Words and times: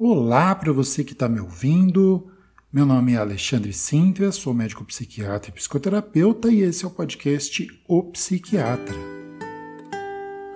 Olá 0.00 0.54
para 0.54 0.72
você 0.72 1.02
que 1.02 1.12
está 1.12 1.28
me 1.28 1.40
ouvindo. 1.40 2.30
Meu 2.72 2.86
nome 2.86 3.14
é 3.14 3.16
Alexandre 3.16 3.72
Sintra, 3.72 4.30
sou 4.30 4.54
médico 4.54 4.84
psiquiatra 4.84 5.50
e 5.50 5.52
psicoterapeuta 5.52 6.52
e 6.52 6.60
esse 6.60 6.84
é 6.84 6.86
o 6.86 6.90
podcast 6.92 7.66
O 7.88 8.04
Psiquiatra. 8.04 8.94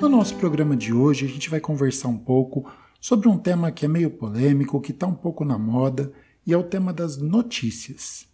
No 0.01 0.09
nosso 0.09 0.37
programa 0.37 0.77
de 0.77 0.93
hoje, 0.93 1.27
a 1.27 1.29
gente 1.29 1.51
vai 1.51 1.59
conversar 1.59 2.07
um 2.07 2.19
pouco 2.19 2.71
sobre 3.01 3.29
um 3.29 3.37
tema 3.37 3.73
que 3.73 3.85
é 3.85 3.89
meio 3.89 4.13
polêmico, 4.13 4.81
que 4.81 4.93
está 4.93 5.09
um 5.09 5.15
pouco 5.17 5.45
na 5.45 5.59
moda, 5.59 6.13
e 6.47 6.53
é 6.53 6.57
o 6.57 6.63
tema 6.63 6.93
das 6.93 7.17
notícias. 7.17 8.29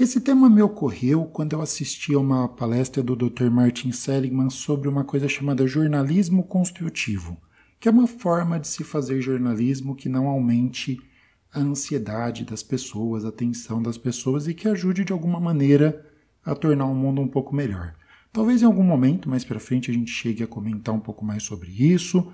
Esse 0.00 0.18
tema 0.18 0.48
me 0.48 0.62
ocorreu 0.62 1.26
quando 1.26 1.52
eu 1.52 1.60
assisti 1.60 2.14
a 2.14 2.18
uma 2.18 2.48
palestra 2.48 3.02
do 3.02 3.14
Dr. 3.14 3.50
Martin 3.50 3.92
Seligman 3.92 4.48
sobre 4.48 4.88
uma 4.88 5.04
coisa 5.04 5.28
chamada 5.28 5.66
jornalismo 5.66 6.42
construtivo 6.42 7.36
que 7.80 7.88
é 7.88 7.92
uma 7.92 8.06
forma 8.06 8.58
de 8.58 8.66
se 8.66 8.82
fazer 8.82 9.20
jornalismo 9.20 9.94
que 9.94 10.08
não 10.08 10.26
aumente 10.26 11.00
a 11.52 11.60
ansiedade 11.60 12.44
das 12.44 12.62
pessoas, 12.62 13.24
a 13.24 13.32
tensão 13.32 13.82
das 13.82 13.96
pessoas 13.96 14.46
e 14.48 14.54
que 14.54 14.68
ajude 14.68 15.04
de 15.04 15.12
alguma 15.12 15.40
maneira 15.40 16.04
a 16.44 16.54
tornar 16.54 16.86
o 16.86 16.94
mundo 16.94 17.20
um 17.20 17.28
pouco 17.28 17.54
melhor. 17.54 17.94
Talvez 18.32 18.62
em 18.62 18.66
algum 18.66 18.82
momento 18.82 19.28
mais 19.28 19.44
para 19.44 19.60
frente 19.60 19.90
a 19.90 19.94
gente 19.94 20.10
chegue 20.10 20.42
a 20.42 20.46
comentar 20.46 20.94
um 20.94 21.00
pouco 21.00 21.24
mais 21.24 21.42
sobre 21.42 21.70
isso, 21.70 22.32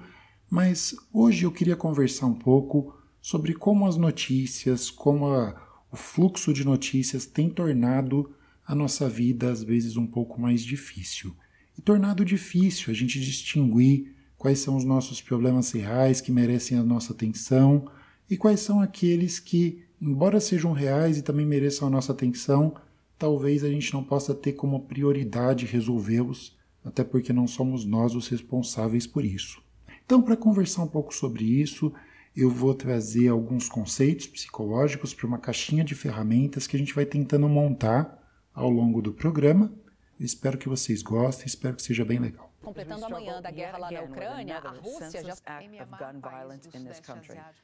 mas 0.50 0.94
hoje 1.12 1.44
eu 1.44 1.52
queria 1.52 1.76
conversar 1.76 2.26
um 2.26 2.34
pouco 2.34 2.94
sobre 3.20 3.54
como 3.54 3.86
as 3.86 3.96
notícias, 3.96 4.90
como 4.90 5.26
a, 5.26 5.54
o 5.90 5.96
fluxo 5.96 6.52
de 6.52 6.64
notícias 6.64 7.26
tem 7.26 7.48
tornado 7.48 8.34
a 8.66 8.74
nossa 8.74 9.08
vida 9.08 9.50
às 9.50 9.62
vezes 9.62 9.96
um 9.96 10.06
pouco 10.06 10.40
mais 10.40 10.62
difícil. 10.62 11.34
E 11.78 11.82
tornado 11.82 12.24
difícil 12.24 12.90
a 12.90 12.94
gente 12.94 13.20
distinguir 13.20 14.13
quais 14.44 14.58
são 14.58 14.76
os 14.76 14.84
nossos 14.84 15.22
problemas 15.22 15.72
reais 15.72 16.20
que 16.20 16.30
merecem 16.30 16.76
a 16.76 16.82
nossa 16.82 17.14
atenção 17.14 17.88
e 18.28 18.36
quais 18.36 18.60
são 18.60 18.78
aqueles 18.78 19.38
que, 19.38 19.82
embora 19.98 20.38
sejam 20.38 20.72
reais 20.72 21.16
e 21.16 21.22
também 21.22 21.46
mereçam 21.46 21.88
a 21.88 21.90
nossa 21.90 22.12
atenção, 22.12 22.74
talvez 23.18 23.64
a 23.64 23.70
gente 23.70 23.94
não 23.94 24.04
possa 24.04 24.34
ter 24.34 24.52
como 24.52 24.84
prioridade 24.84 25.64
resolvê-los, 25.64 26.54
até 26.84 27.02
porque 27.02 27.32
não 27.32 27.46
somos 27.46 27.86
nós 27.86 28.14
os 28.14 28.28
responsáveis 28.28 29.06
por 29.06 29.24
isso. 29.24 29.62
Então, 30.04 30.20
para 30.20 30.36
conversar 30.36 30.82
um 30.82 30.88
pouco 30.88 31.14
sobre 31.14 31.42
isso, 31.42 31.90
eu 32.36 32.50
vou 32.50 32.74
trazer 32.74 33.28
alguns 33.28 33.66
conceitos 33.66 34.26
psicológicos 34.26 35.14
para 35.14 35.26
uma 35.26 35.38
caixinha 35.38 35.82
de 35.82 35.94
ferramentas 35.94 36.66
que 36.66 36.76
a 36.76 36.78
gente 36.78 36.94
vai 36.94 37.06
tentando 37.06 37.48
montar 37.48 38.22
ao 38.52 38.68
longo 38.68 39.00
do 39.00 39.14
programa. 39.14 39.72
Espero 40.20 40.58
que 40.58 40.68
vocês 40.68 41.00
gostem, 41.00 41.46
espero 41.46 41.76
que 41.76 41.82
seja 41.82 42.04
bem 42.04 42.18
legal. 42.18 42.53
Completando 42.64 43.04
amanhã 43.04 43.42
da 43.42 43.50
guerra 43.50 43.78
lá 43.78 43.90
na 43.90 44.02
Ucrânia, 44.02 44.58
a 44.58 44.70
Rússia 44.70 45.22
já. 45.22 45.36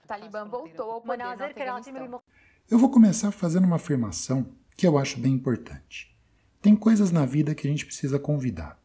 Talibã 0.06 0.44
voltou 0.44 0.90
ao 0.90 1.00
poder 1.00 1.24
Eu 2.70 2.78
vou 2.78 2.90
começar 2.90 3.30
fazendo 3.30 3.64
uma 3.64 3.76
afirmação 3.76 4.54
que 4.76 4.86
eu 4.86 4.98
acho 4.98 5.18
bem 5.18 5.32
importante. 5.32 6.14
Tem 6.60 6.76
coisas 6.76 7.10
na 7.10 7.24
vida 7.24 7.54
que 7.54 7.66
a 7.66 7.70
gente 7.70 7.86
precisa 7.86 8.18
convidar. 8.18 8.78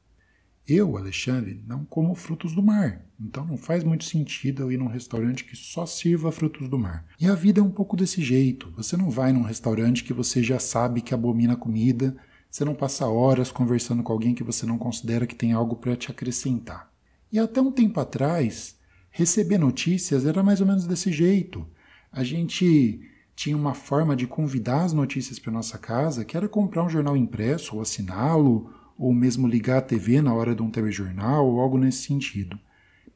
Eu, 0.68 0.98
Alexandre, 0.98 1.64
não 1.68 1.86
como 1.86 2.16
frutos 2.16 2.56
do 2.56 2.64
mar, 2.64 3.06
então 3.20 3.46
não 3.46 3.56
faz 3.56 3.84
muito 3.84 4.04
sentido 4.04 4.64
eu 4.64 4.72
ir 4.72 4.78
num 4.78 4.88
restaurante 4.88 5.44
que 5.44 5.56
só 5.56 5.86
sirva 5.86 6.32
frutos 6.32 6.68
do 6.68 6.80
mar. 6.80 7.06
E 7.20 7.28
a 7.28 7.36
vida 7.36 7.60
é 7.60 7.64
um 7.64 7.70
pouco 7.70 7.96
desse 7.96 8.24
jeito. 8.24 8.72
Você 8.72 8.98
não 8.98 9.12
vai 9.12 9.32
num 9.32 9.44
restaurante 9.44 10.04
que 10.04 10.14
você 10.14 10.42
já 10.42 10.58
sabe 10.58 11.02
que 11.02 11.14
abomina 11.14 11.54
a 11.54 11.58
comida 11.58 12.18
você 12.56 12.64
não 12.64 12.74
passa 12.74 13.06
horas 13.06 13.52
conversando 13.52 14.02
com 14.02 14.14
alguém 14.14 14.34
que 14.34 14.42
você 14.42 14.66
não 14.66 14.78
considera 14.78 15.28
que 15.28 15.36
tem 15.36 15.52
algo 15.52 15.76
para 15.76 15.94
te 15.94 16.10
acrescentar. 16.10 16.90
E 17.30 17.38
até 17.38 17.60
um 17.60 17.70
tempo 17.70 18.00
atrás, 18.00 18.78
receber 19.12 19.58
notícias 19.58 20.26
era 20.26 20.42
mais 20.42 20.62
ou 20.62 20.68
menos 20.68 20.88
desse 20.88 21.12
jeito. 21.12 21.68
A 22.10 22.24
gente 22.24 23.02
tinha 23.36 23.58
uma 23.58 23.74
forma 23.74 24.16
de 24.16 24.26
convidar 24.26 24.86
as 24.86 24.94
notícias 24.94 25.38
para 25.38 25.52
nossa 25.52 25.78
casa, 25.78 26.24
que 26.24 26.38
era 26.38 26.48
comprar 26.48 26.86
um 26.86 26.90
jornal 26.90 27.18
impresso 27.18 27.76
ou 27.76 27.82
assiná-lo, 27.82 28.74
ou 28.98 29.14
mesmo 29.14 29.50
ligar 29.50 29.80
a 29.80 29.82
TV 29.82 30.22
na 30.22 30.34
hora 30.34 30.56
de 30.56 30.62
um 30.62 30.72
telejornal 30.72 31.46
ou 31.46 31.60
algo 31.60 31.78
nesse 31.78 32.04
sentido. 32.04 32.58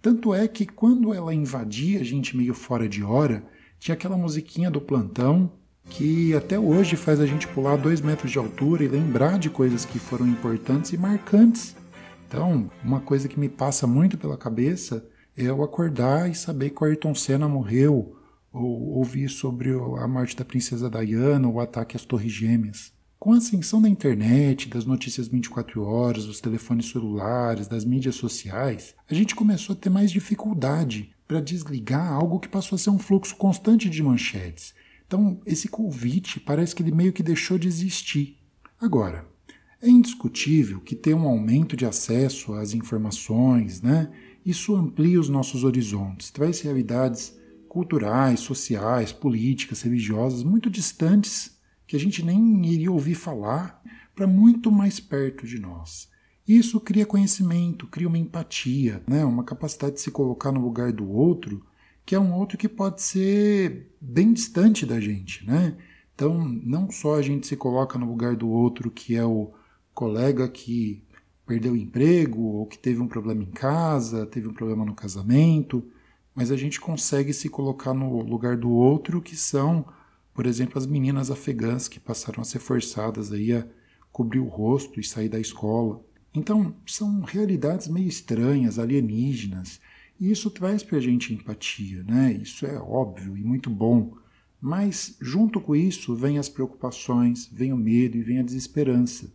Tanto 0.01 0.33
é 0.33 0.49
que 0.49 0.66
quando 0.66 1.13
ela 1.13 1.33
invadia 1.33 2.01
a 2.01 2.03
gente 2.03 2.35
meio 2.35 2.53
fora 2.53 2.89
de 2.89 3.05
hora, 3.05 3.45
tinha 3.79 3.95
aquela 3.95 4.17
musiquinha 4.17 4.69
do 4.69 4.81
plantão 4.81 5.49
que 5.89 6.33
até 6.35 6.57
hoje 6.57 6.95
faz 6.95 7.19
a 7.19 7.25
gente 7.25 7.47
pular 7.47 7.75
dois 7.75 8.00
metros 8.00 8.31
de 8.31 8.38
altura 8.38 8.83
e 8.83 8.88
lembrar 8.88 9.39
de 9.39 9.50
coisas 9.50 9.83
que 9.83 9.97
foram 9.97 10.27
importantes 10.27 10.94
e 10.94 10.97
marcantes. 10.97 11.75
Então, 12.27 12.69
uma 12.83 13.00
coisa 13.00 13.27
que 13.27 13.39
me 13.39 13.50
passa 13.50 13.88
muito 13.88 14.17
pela 14.17 14.38
cabeça 14.38 15.03
é 15.35 15.44
eu 15.44 15.63
acordar 15.63 16.29
e 16.29 16.35
saber 16.35 16.69
que 16.69 16.83
o 16.83 16.85
Ayrton 16.85 17.16
Senna 17.16 17.47
morreu, 17.47 18.16
ou 18.53 18.97
ouvir 18.97 19.29
sobre 19.29 19.72
a 19.72 20.07
morte 20.07 20.35
da 20.35 20.45
princesa 20.45 20.89
Diana, 20.89 21.47
ou 21.47 21.55
o 21.55 21.59
ataque 21.59 21.95
às 21.95 22.05
Torres 22.05 22.31
Gêmeas. 22.31 22.94
Com 23.17 23.33
a 23.33 23.38
ascensão 23.38 23.81
da 23.81 23.89
internet, 23.89 24.69
das 24.69 24.85
notícias 24.85 25.28
24 25.28 25.83
horas, 25.83 26.25
dos 26.25 26.39
telefones 26.39 26.89
celulares, 26.89 27.67
das 27.67 27.83
mídias 27.83 28.16
sociais, 28.16 28.95
a 29.09 29.13
gente 29.13 29.35
começou 29.35 29.73
a 29.73 29.78
ter 29.78 29.89
mais 29.89 30.09
dificuldade 30.11 31.11
para 31.28 31.41
desligar 31.41 32.11
algo 32.11 32.39
que 32.39 32.47
passou 32.47 32.75
a 32.75 32.79
ser 32.79 32.89
um 32.89 32.97
fluxo 32.97 33.35
constante 33.35 33.89
de 33.89 34.01
manchetes 34.01 34.73
então, 35.09 35.42
esse 35.44 35.68
convite 35.68 36.40
parece 36.40 36.75
que 36.75 36.84
ele 36.84 36.92
meio 36.92 37.12
que 37.12 37.24
deixou 37.24 37.58
de 37.58 37.68
existir. 37.68 38.38
Agora, 38.80 39.28
é 39.81 39.90
indiscutível 39.90 40.80
que 40.80 40.96
ter 40.96 41.16
um 41.16 41.28
aumento 41.28 41.75
de 41.75 41.84
acesso 41.84 42.53
às 42.53 42.75
informações, 42.75 43.81
né? 43.81 44.12
Isso 44.46 44.75
amplia 44.75 45.20
os 45.20 45.28
nossos 45.28 45.64
horizontes, 45.64 46.30
traz 46.30 46.62
realidades 46.62 47.36
culturais, 47.68 48.40
sociais, 48.42 49.12
políticas, 49.12 49.81
religiosas 49.81 50.44
muito 50.44 50.70
distantes 50.70 51.58
que 51.88 51.96
a 51.96 52.00
gente 52.00 52.24
nem 52.24 52.64
iria 52.68 52.91
ouvir 52.91 53.16
falar 53.16 53.81
para 54.16 54.28
muito 54.28 54.72
mais 54.72 55.00
perto 55.00 55.47
de 55.47 55.58
nós. 55.58 56.08
Isso 56.47 56.80
cria 56.80 57.03
conhecimento, 57.03 57.88
cria 57.88 58.08
uma 58.08 58.18
empatia, 58.20 59.02
né? 59.08 59.26
uma 59.26 59.44
capacidade 59.44 59.96
de 59.96 60.02
se 60.02 60.12
colocar 60.12 60.52
no 60.52 60.62
lugar 60.62 60.91
do 60.91 61.09
outro 61.09 61.66
que 62.09 62.16
é 62.16 62.20
um 62.20 62.34
outro 62.34 62.58
que 62.58 62.68
pode 62.68 63.03
ser 63.03 63.96
bem 64.02 64.34
distante 64.34 64.84
da 64.84 65.00
gente, 65.00 65.46
né? 65.46 65.78
Então, 66.16 66.40
não 66.44 66.90
só 66.90 67.14
a 67.14 67.22
gente 67.22 67.46
se 67.46 67.56
coloca 67.56 68.00
no 68.00 68.08
lugar 68.08 68.36
do 68.36 68.50
outro, 68.50 68.90
que 68.90 69.16
é 69.16 69.24
o 69.24 69.53
colega 69.94 70.50
que 70.50 71.03
perdeu 71.46 71.74
o 71.74 71.78
emprego 71.78 72.42
ou 72.42 72.66
que 72.66 72.80
teve 72.80 73.00
um 73.00 73.08
problema 73.08 73.44
em 73.44 73.52
casa, 73.52 74.25
teve 74.25 74.47
um 74.47 74.53
problema 74.56 74.84
no 74.84 74.96
casamento, 74.96 75.88
mas 76.34 76.50
a 76.50 76.58
gente 76.58 76.81
consegue 76.81 77.31
se 77.31 77.47
colocar 77.47 77.94
no 77.94 78.24
lugar 78.24 78.58
do 78.58 78.72
outro, 78.72 79.22
que 79.22 79.36
são, 79.36 79.86
por 80.34 80.47
exemplo, 80.47 80.80
as 80.80 80.88
meninas 80.88 81.30
afegãs 81.30 81.88
que 81.88 82.00
passaram 82.00 82.41
a 82.41 82.44
ser 82.44 82.58
forçadas 82.58 83.31
aí 83.31 83.53
a 83.53 83.68
cobrir 84.12 84.40
o 84.40 84.47
rosto 84.47 85.00
e 85.00 85.03
sair 85.03 85.30
da 85.30 85.40
escola. 85.40 86.03
Então, 86.34 86.74
são 86.88 87.22
realidades 87.22 87.88
meio 87.88 88.08
estranhas, 88.08 88.80
alienígenas, 88.80 89.80
e 90.19 90.31
isso 90.31 90.52
traz 90.52 90.84
para 90.84 90.97
a 90.97 91.02
gente 91.02 91.34
empatia, 91.34 92.03
né? 92.03 92.34
Isso 92.34 92.66
é 92.66 92.78
óbvio 92.78 93.38
e 93.38 93.44
muito 93.44 93.69
bom. 93.69 94.13
Mas, 94.62 95.16
junto 95.22 95.62
com 95.62 95.75
isso, 95.75 96.16
vem 96.16 96.38
as 96.38 96.50
preocupações, 96.50 97.50
vem 97.52 97.72
o 97.72 97.78
medo 97.78 98.18
e 98.18 98.22
vem 98.22 98.40
a 98.40 98.44
desesperança. 98.44 99.31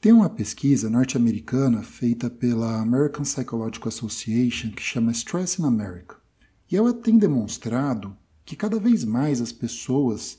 Tem 0.00 0.12
uma 0.12 0.30
pesquisa 0.30 0.88
norte-americana 0.88 1.82
feita 1.82 2.30
pela 2.30 2.80
American 2.80 3.22
Psychological 3.22 3.88
Association 3.88 4.70
que 4.70 4.82
chama 4.82 5.10
Stress 5.10 5.60
in 5.60 5.64
America. 5.64 6.16
E 6.70 6.76
ela 6.76 6.92
tem 6.92 7.18
demonstrado 7.18 8.16
que 8.44 8.54
cada 8.54 8.78
vez 8.78 9.04
mais 9.04 9.40
as 9.40 9.50
pessoas 9.50 10.38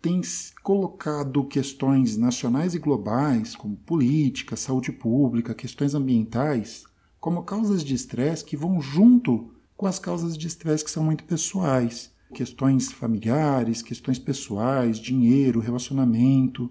têm 0.00 0.22
colocado 0.62 1.44
questões 1.44 2.16
nacionais 2.16 2.74
e 2.74 2.78
globais, 2.78 3.54
como 3.54 3.76
política, 3.76 4.56
saúde 4.56 4.90
pública, 4.90 5.54
questões 5.54 5.94
ambientais, 5.94 6.84
como 7.22 7.44
causas 7.44 7.84
de 7.84 7.94
estresse 7.94 8.44
que 8.44 8.56
vão 8.56 8.80
junto 8.80 9.52
com 9.76 9.86
as 9.86 9.96
causas 9.96 10.36
de 10.36 10.48
estresse 10.48 10.84
que 10.84 10.90
são 10.90 11.04
muito 11.04 11.22
pessoais. 11.22 12.12
Questões 12.34 12.90
familiares, 12.90 13.80
questões 13.80 14.18
pessoais, 14.18 14.98
dinheiro, 14.98 15.60
relacionamento. 15.60 16.68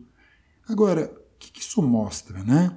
Agora, 0.68 1.10
o 1.10 1.40
que 1.40 1.62
isso 1.62 1.82
mostra, 1.82 2.44
né? 2.44 2.76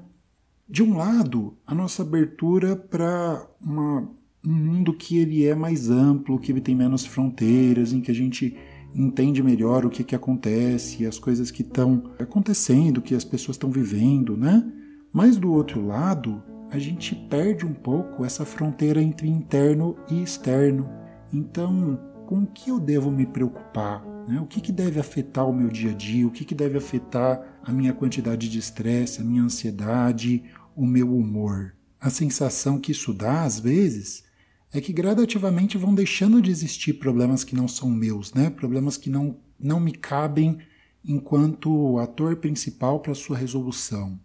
De 0.69 0.85
um 0.85 0.97
lado, 0.97 1.59
a 1.67 1.75
nossa 1.75 2.03
abertura 2.03 2.77
para 2.77 3.45
um 3.61 4.09
mundo 4.41 4.95
que 4.95 5.19
ele 5.19 5.45
é 5.45 5.57
mais 5.57 5.91
amplo, 5.91 6.39
que 6.39 6.53
ele 6.53 6.61
tem 6.61 6.77
menos 6.77 7.05
fronteiras, 7.05 7.93
em 7.93 8.01
que 8.01 8.11
a 8.13 8.15
gente 8.15 8.57
entende 8.95 9.43
melhor 9.43 9.85
o 9.85 9.91
que, 9.91 10.05
que 10.05 10.15
acontece, 10.15 11.05
as 11.05 11.19
coisas 11.19 11.51
que 11.51 11.63
estão 11.63 12.13
acontecendo, 12.21 13.03
que 13.03 13.17
as 13.17 13.25
pessoas 13.25 13.57
estão 13.57 13.69
vivendo, 13.69 14.37
né? 14.37 14.65
Mas 15.13 15.37
do 15.37 15.53
outro 15.53 15.85
lado, 15.85 16.41
a 16.75 16.79
gente 16.81 17.15
perde 17.15 17.65
um 17.65 17.73
pouco 17.73 18.25
essa 18.25 18.45
fronteira 18.45 19.01
entre 19.01 19.29
interno 19.29 19.97
e 20.11 20.21
externo. 20.21 20.91
Então, 21.33 22.01
com 22.27 22.41
o 22.41 22.47
que 22.49 22.69
eu 22.69 22.81
devo 22.81 23.13
me 23.13 23.25
preocupar? 23.25 24.05
Né? 24.27 24.41
O 24.41 24.47
que, 24.47 24.61
que 24.61 24.73
deve 24.73 24.99
afetar 24.99 25.49
o 25.49 25.55
meu 25.55 25.69
dia 25.69 25.93
a 25.93 25.95
dia? 25.95 26.27
O 26.27 26.33
que, 26.33 26.45
que 26.45 26.55
deve 26.55 26.77
afetar 26.77 27.61
a 27.63 27.73
minha 27.73 27.93
quantidade 27.93 28.49
de 28.49 28.59
estresse, 28.59 29.21
a 29.21 29.25
minha 29.25 29.43
ansiedade, 29.43 30.43
o 30.75 30.85
meu 30.85 31.17
humor? 31.17 31.77
A 32.01 32.11
sensação 32.11 32.81
que 32.81 32.91
isso 32.91 33.15
dá, 33.15 33.45
às 33.45 33.61
vezes, 33.61 34.25
é 34.73 34.81
que 34.81 34.93
gradativamente 34.93 35.79
vão 35.79 35.95
deixando 35.95 36.43
de 36.43 36.51
existir 36.51 36.95
problemas 36.95 37.45
que 37.45 37.55
não 37.55 37.69
são 37.69 37.89
meus, 37.89 38.35
né? 38.35 38.51
Problemas 38.51 38.97
que 38.97 39.09
não, 39.09 39.37
não 39.61 39.79
me 39.79 39.93
cabem 39.93 40.59
enquanto 41.05 42.01
ator 42.01 42.35
principal 42.35 42.99
para 42.99 43.15
sua 43.15 43.37
resolução. 43.37 44.19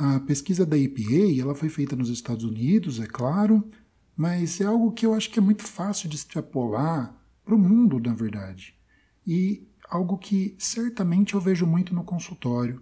A 0.00 0.20
pesquisa 0.20 0.64
da 0.64 0.78
EPA 0.78 1.40
ela 1.40 1.56
foi 1.56 1.68
feita 1.68 1.96
nos 1.96 2.08
Estados 2.08 2.44
Unidos, 2.44 3.00
é 3.00 3.06
claro, 3.06 3.68
mas 4.16 4.60
é 4.60 4.64
algo 4.64 4.92
que 4.92 5.04
eu 5.04 5.12
acho 5.12 5.28
que 5.28 5.40
é 5.40 5.42
muito 5.42 5.64
fácil 5.64 6.08
de 6.08 6.14
extrapolar 6.14 7.12
para 7.44 7.56
o 7.56 7.58
mundo, 7.58 7.98
na 7.98 8.14
verdade. 8.14 8.76
E 9.26 9.66
algo 9.90 10.16
que 10.16 10.54
certamente 10.56 11.34
eu 11.34 11.40
vejo 11.40 11.66
muito 11.66 11.92
no 11.92 12.04
consultório. 12.04 12.80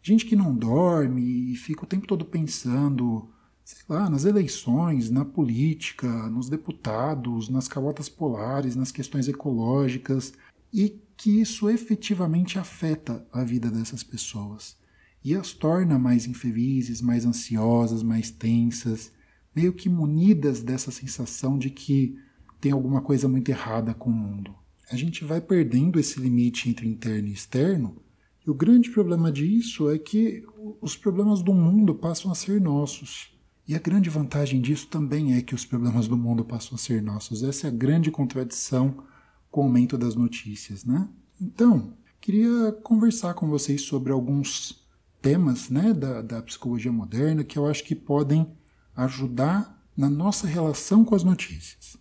Gente 0.00 0.24
que 0.24 0.36
não 0.36 0.54
dorme 0.54 1.52
e 1.52 1.56
fica 1.56 1.82
o 1.82 1.86
tempo 1.86 2.06
todo 2.06 2.24
pensando, 2.24 3.28
sei 3.64 3.82
lá, 3.88 4.08
nas 4.08 4.24
eleições, 4.24 5.10
na 5.10 5.24
política, 5.24 6.06
nos 6.30 6.48
deputados, 6.48 7.48
nas 7.48 7.66
calotas 7.66 8.08
polares, 8.08 8.76
nas 8.76 8.92
questões 8.92 9.26
ecológicas, 9.26 10.32
e 10.72 11.02
que 11.16 11.40
isso 11.40 11.68
efetivamente 11.68 12.56
afeta 12.56 13.26
a 13.32 13.42
vida 13.42 13.68
dessas 13.68 14.04
pessoas 14.04 14.80
e 15.24 15.34
as 15.34 15.52
torna 15.52 15.98
mais 15.98 16.26
infelizes, 16.26 17.00
mais 17.00 17.24
ansiosas, 17.24 18.02
mais 18.02 18.30
tensas, 18.30 19.12
meio 19.54 19.72
que 19.72 19.88
munidas 19.88 20.62
dessa 20.62 20.90
sensação 20.90 21.58
de 21.58 21.70
que 21.70 22.18
tem 22.60 22.72
alguma 22.72 23.00
coisa 23.00 23.28
muito 23.28 23.48
errada 23.48 23.94
com 23.94 24.10
o 24.10 24.12
mundo. 24.12 24.54
A 24.90 24.96
gente 24.96 25.24
vai 25.24 25.40
perdendo 25.40 25.98
esse 25.98 26.20
limite 26.20 26.68
entre 26.68 26.88
interno 26.88 27.28
e 27.28 27.32
externo, 27.32 27.96
e 28.44 28.50
o 28.50 28.54
grande 28.54 28.90
problema 28.90 29.30
disso 29.30 29.88
é 29.88 29.98
que 29.98 30.44
os 30.80 30.96
problemas 30.96 31.42
do 31.42 31.54
mundo 31.54 31.94
passam 31.94 32.30
a 32.30 32.34
ser 32.34 32.60
nossos. 32.60 33.30
E 33.66 33.76
a 33.76 33.78
grande 33.78 34.10
vantagem 34.10 34.60
disso 34.60 34.88
também 34.88 35.34
é 35.34 35.42
que 35.42 35.54
os 35.54 35.64
problemas 35.64 36.08
do 36.08 36.16
mundo 36.16 36.44
passam 36.44 36.74
a 36.74 36.78
ser 36.78 37.00
nossos. 37.00 37.44
Essa 37.44 37.68
é 37.68 37.70
a 37.70 37.72
grande 37.72 38.10
contradição 38.10 39.04
com 39.48 39.60
o 39.60 39.64
aumento 39.64 39.96
das 39.96 40.16
notícias, 40.16 40.84
né? 40.84 41.08
Então, 41.40 41.96
queria 42.20 42.72
conversar 42.82 43.34
com 43.34 43.48
vocês 43.48 43.82
sobre 43.82 44.10
alguns 44.10 44.81
temas 45.22 45.70
né, 45.70 45.94
da, 45.94 46.20
da 46.20 46.42
psicologia 46.42 46.92
moderna 46.92 47.44
que 47.44 47.58
eu 47.58 47.66
acho 47.66 47.84
que 47.84 47.94
podem 47.94 48.52
ajudar 48.94 49.80
na 49.96 50.10
nossa 50.10 50.46
relação 50.46 51.04
com 51.04 51.14
as 51.14 51.22
notícias. 51.22 51.94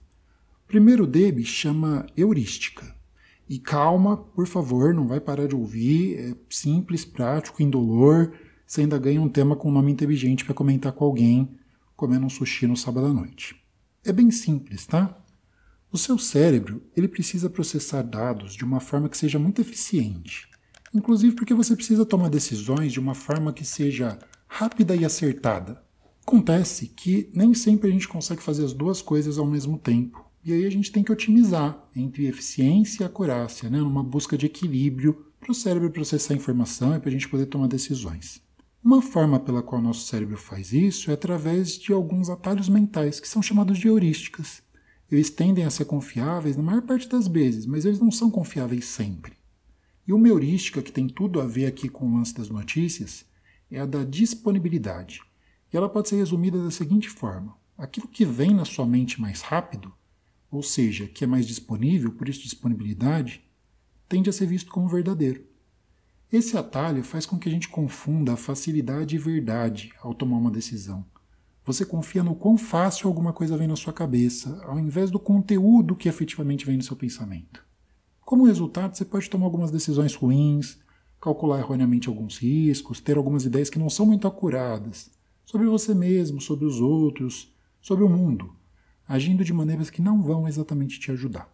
O 0.63 0.68
primeiro 0.68 1.06
deles 1.06 1.47
chama 1.47 2.06
heurística. 2.18 2.95
E 3.47 3.59
calma, 3.59 4.18
por 4.18 4.47
favor, 4.47 4.94
não 4.94 5.07
vai 5.07 5.19
parar 5.19 5.47
de 5.47 5.56
ouvir, 5.56 6.18
é 6.18 6.35
simples, 6.50 7.06
prático, 7.06 7.62
indolor. 7.62 8.33
Você 8.65 8.81
ainda 8.81 8.97
ganha 8.97 9.21
um 9.21 9.29
tema 9.29 9.56
com 9.56 9.69
um 9.69 9.74
nome 9.74 9.91
inteligente 9.91 10.44
para 10.45 10.53
comentar 10.53 10.94
com 10.94 11.06
alguém 11.06 11.57
comendo 12.01 12.25
um 12.25 12.29
sushi 12.29 12.65
no 12.65 12.75
sábado 12.75 13.06
à 13.06 13.13
noite. 13.13 13.56
É 14.03 14.12
bem 14.12 14.31
simples, 14.31 14.88
tá? 14.88 15.15
O 15.91 16.00
seu 16.00 16.17
cérebro 16.17 16.81
ele 16.97 17.07
precisa 17.07 17.47
processar 17.47 18.01
dados 18.01 18.56
de 18.56 18.63
uma 18.63 18.79
forma 18.79 19.07
que 19.07 19.17
seja 19.17 19.38
muito 19.38 19.62
eficiente, 19.62 20.50
inclusive 20.93 21.35
porque 21.35 21.53
você 21.53 21.75
precisa 21.75 22.05
tomar 22.05 22.29
decisões 22.29 22.91
de 22.91 22.99
uma 22.99 23.13
forma 23.13 23.53
que 23.53 23.65
seja 23.65 24.17
rápida 24.47 24.95
e 24.95 25.05
acertada. 25.05 25.81
Acontece 26.25 26.88
que 26.88 27.29
nem 27.33 27.53
sempre 27.53 27.89
a 27.89 27.91
gente 27.91 28.07
consegue 28.07 28.41
fazer 28.41 28.65
as 28.65 28.73
duas 28.73 29.01
coisas 29.01 29.38
ao 29.38 29.45
mesmo 29.45 29.77
tempo, 29.77 30.25
e 30.43 30.53
aí 30.53 30.65
a 30.65 30.71
gente 30.71 30.91
tem 30.91 31.03
que 31.03 31.11
otimizar 31.11 31.77
entre 31.95 32.25
eficiência 32.25 33.03
e 33.03 33.05
acurácia, 33.05 33.69
né, 33.69 33.79
numa 33.79 34.03
busca 34.03 34.38
de 34.38 34.45
equilíbrio 34.45 35.25
para 35.39 35.51
o 35.51 35.55
cérebro 35.55 35.89
processar 35.91 36.33
informação 36.33 36.95
e 36.95 36.99
para 36.99 37.09
a 37.09 37.11
gente 37.11 37.29
poder 37.29 37.47
tomar 37.47 37.67
decisões. 37.67 38.41
Uma 38.83 39.01
forma 39.01 39.39
pela 39.39 39.61
qual 39.61 39.81
nosso 39.81 40.07
cérebro 40.07 40.38
faz 40.38 40.73
isso 40.73 41.11
é 41.11 41.13
através 41.13 41.77
de 41.77 41.93
alguns 41.93 42.29
atalhos 42.29 42.67
mentais, 42.67 43.19
que 43.19 43.27
são 43.27 43.41
chamados 43.41 43.77
de 43.77 43.88
heurísticas. 43.88 44.63
Eles 45.11 45.29
tendem 45.29 45.65
a 45.65 45.69
ser 45.69 45.85
confiáveis 45.85 46.57
na 46.57 46.63
maior 46.63 46.81
parte 46.81 47.07
das 47.07 47.27
vezes, 47.27 47.65
mas 47.65 47.85
eles 47.85 47.99
não 47.99 48.09
são 48.09 48.31
confiáveis 48.31 48.85
sempre. 48.85 49.33
E 50.12 50.13
uma 50.13 50.28
heurística 50.28 50.81
que 50.81 50.92
tem 50.92 51.08
tudo 51.08 51.40
a 51.40 51.48
ver 51.48 51.66
aqui 51.66 51.88
com 51.88 52.06
o 52.06 52.18
lance 52.18 52.36
das 52.36 52.50
notícias 52.50 53.24
é 53.72 53.80
a 53.80 53.86
da 53.86 54.04
disponibilidade. 54.04 55.22
E 55.72 55.78
ela 55.78 55.88
pode 55.88 56.10
ser 56.10 56.18
resumida 56.18 56.62
da 56.62 56.69
seguinte 56.69 57.10
forma: 57.10 57.56
aquilo 57.78 58.10
que 58.10 58.25
vem 58.25 58.54
na 58.54 58.66
sua 58.66 58.86
mente 58.86 59.22
mais 59.22 59.40
rápido, 59.40 59.94
ou 60.52 60.62
seja, 60.62 61.08
que 61.08 61.24
é 61.24 61.28
mais 61.28 61.48
disponível, 61.48 62.12
por 62.12 62.28
isso 62.28 62.42
disponibilidade, 62.42 63.42
tende 64.10 64.30
a 64.30 64.34
ser 64.34 64.48
visto 64.48 64.69
como 64.69 64.90
verdadeiro. 64.90 65.46
Esse 66.30 66.58
atalho 66.58 67.06
faz 67.06 67.25
com 67.25 67.40
que 67.40 67.48
a 67.48 67.52
gente 67.52 67.69
confunda 67.69 68.36
facilidade 68.36 69.16
e 69.16 69.18
verdade 69.18 69.94
ao 70.02 70.13
tomar 70.13 70.40
uma 70.40 70.52
decisão. 70.52 71.06
Você 71.63 71.86
confia 71.86 72.22
no 72.22 72.36
quão 72.36 72.58
fácil 72.58 73.08
alguma 73.08 73.31
coisa 73.31 73.56
vem 73.56 73.66
na 73.69 73.78
sua 73.78 73.94
cabeça, 73.94 74.62
ao 74.66 74.78
invés 74.78 75.10
do 75.10 75.22
conteúdo 75.22 75.96
que 75.96 76.10
efetivamente 76.10 76.66
vem 76.66 76.75
no 76.75 76.84
seu 76.84 76.98
pensamento. 76.98 77.70
Como 78.31 78.45
resultado, 78.45 78.95
você 78.95 79.04
pode 79.04 79.30
tomar 79.30 79.44
algumas 79.44 79.72
decisões 79.72 80.16
ruins, 80.16 80.80
calcular 81.19 81.60
erroneamente 81.60 82.07
alguns 82.07 82.38
riscos, 82.38 83.01
ter 83.01 83.18
algumas 83.18 83.44
ideias 83.44 83.69
que 83.69 83.78
não 83.78 83.89
são 83.89 84.06
muito 84.06 84.25
acuradas 84.25 85.12
sobre 85.44 85.68
você 85.68 85.94
mesmo, 85.94 86.39
sobre 86.39 86.63
os 86.63 86.80
outros, 86.80 87.54
sobre 87.81 88.06
o 88.06 88.10
mundo, 88.10 88.56
agindo 89.06 89.44
de 89.44 89.51
maneiras 89.51 89.89
que 89.89 90.01
não 90.01 90.24
vão 90.24 90.48
exatamente 90.48 90.98
te 90.98 91.12
ajudar. 91.12 91.54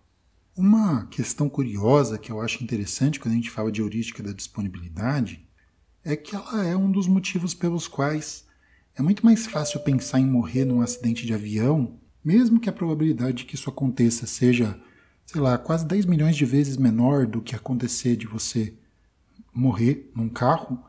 Uma 0.56 1.08
questão 1.08 1.50
curiosa 1.50 2.20
que 2.20 2.32
eu 2.32 2.40
acho 2.40 2.64
interessante 2.64 3.20
quando 3.20 3.32
a 3.32 3.38
gente 3.38 3.50
fala 3.50 3.72
de 3.72 3.82
heurística 3.82 4.22
da 4.22 4.32
disponibilidade 4.32 5.50
é 6.04 6.16
que 6.16 6.36
ela 6.36 6.64
é 6.64 6.78
um 6.78 6.92
dos 6.92 7.08
motivos 7.08 7.56
pelos 7.56 7.88
quais 7.88 8.46
é 8.96 9.02
muito 9.02 9.26
mais 9.26 9.48
fácil 9.48 9.80
pensar 9.80 10.20
em 10.20 10.28
morrer 10.28 10.64
num 10.64 10.82
acidente 10.82 11.26
de 11.26 11.34
avião, 11.34 12.00
mesmo 12.24 12.60
que 12.60 12.70
a 12.70 12.74
probabilidade 12.74 13.38
de 13.38 13.46
que 13.46 13.56
isso 13.56 13.68
aconteça 13.68 14.28
seja, 14.28 14.80
sei 15.28 15.42
lá, 15.42 15.58
quase 15.58 15.86
10 15.86 16.06
milhões 16.06 16.38
de 16.38 16.46
vezes 16.46 16.78
menor 16.78 17.28
do 17.28 17.42
que 17.42 17.54
acontecer 17.54 18.16
de 18.16 18.26
você 18.26 18.74
morrer 19.54 20.10
num 20.16 20.30
carro. 20.30 20.82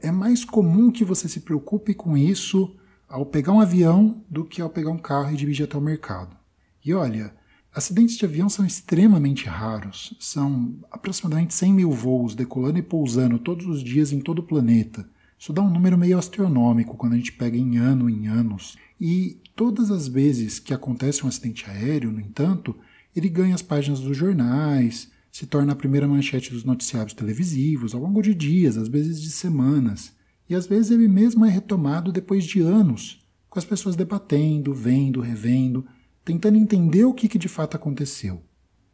É 0.00 0.12
mais 0.12 0.44
comum 0.44 0.92
que 0.92 1.04
você 1.04 1.28
se 1.28 1.40
preocupe 1.40 1.92
com 1.92 2.16
isso 2.16 2.76
ao 3.08 3.26
pegar 3.26 3.52
um 3.52 3.60
avião 3.60 4.24
do 4.30 4.44
que 4.44 4.62
ao 4.62 4.70
pegar 4.70 4.90
um 4.90 4.98
carro 4.98 5.32
e 5.32 5.36
dirigir 5.36 5.64
até 5.64 5.76
o 5.76 5.80
mercado. 5.80 6.36
E 6.84 6.94
olha, 6.94 7.34
acidentes 7.74 8.16
de 8.16 8.24
avião 8.24 8.48
são 8.48 8.64
extremamente 8.64 9.46
raros. 9.46 10.14
São 10.20 10.78
aproximadamente 10.88 11.52
100 11.52 11.72
mil 11.72 11.90
voos 11.90 12.36
decolando 12.36 12.78
e 12.78 12.82
pousando 12.82 13.40
todos 13.40 13.66
os 13.66 13.82
dias 13.82 14.12
em 14.12 14.20
todo 14.20 14.38
o 14.38 14.46
planeta. 14.46 15.04
Isso 15.36 15.52
dá 15.52 15.62
um 15.62 15.70
número 15.70 15.98
meio 15.98 16.16
astronômico 16.16 16.96
quando 16.96 17.14
a 17.14 17.16
gente 17.16 17.32
pega 17.32 17.56
em 17.56 17.76
ano 17.76 18.08
em 18.08 18.28
anos. 18.28 18.76
E 19.00 19.40
todas 19.56 19.90
as 19.90 20.06
vezes 20.06 20.60
que 20.60 20.72
acontece 20.72 21.24
um 21.24 21.28
acidente 21.28 21.68
aéreo, 21.68 22.12
no 22.12 22.20
entanto, 22.20 22.76
ele 23.14 23.28
ganha 23.28 23.54
as 23.54 23.62
páginas 23.62 24.00
dos 24.00 24.16
jornais, 24.16 25.10
se 25.30 25.46
torna 25.46 25.72
a 25.72 25.76
primeira 25.76 26.08
manchete 26.08 26.52
dos 26.52 26.64
noticiários 26.64 27.14
televisivos 27.14 27.94
ao 27.94 28.00
longo 28.00 28.20
de 28.22 28.34
dias, 28.34 28.76
às 28.76 28.88
vezes 28.88 29.20
de 29.20 29.30
semanas. 29.30 30.12
E 30.48 30.54
às 30.54 30.66
vezes 30.66 30.90
ele 30.90 31.08
mesmo 31.08 31.44
é 31.44 31.48
retomado 31.48 32.10
depois 32.10 32.44
de 32.44 32.60
anos, 32.60 33.24
com 33.48 33.58
as 33.58 33.64
pessoas 33.64 33.96
debatendo, 33.96 34.74
vendo, 34.74 35.20
revendo, 35.20 35.86
tentando 36.24 36.58
entender 36.58 37.04
o 37.04 37.14
que, 37.14 37.28
que 37.28 37.38
de 37.38 37.48
fato 37.48 37.76
aconteceu. 37.76 38.42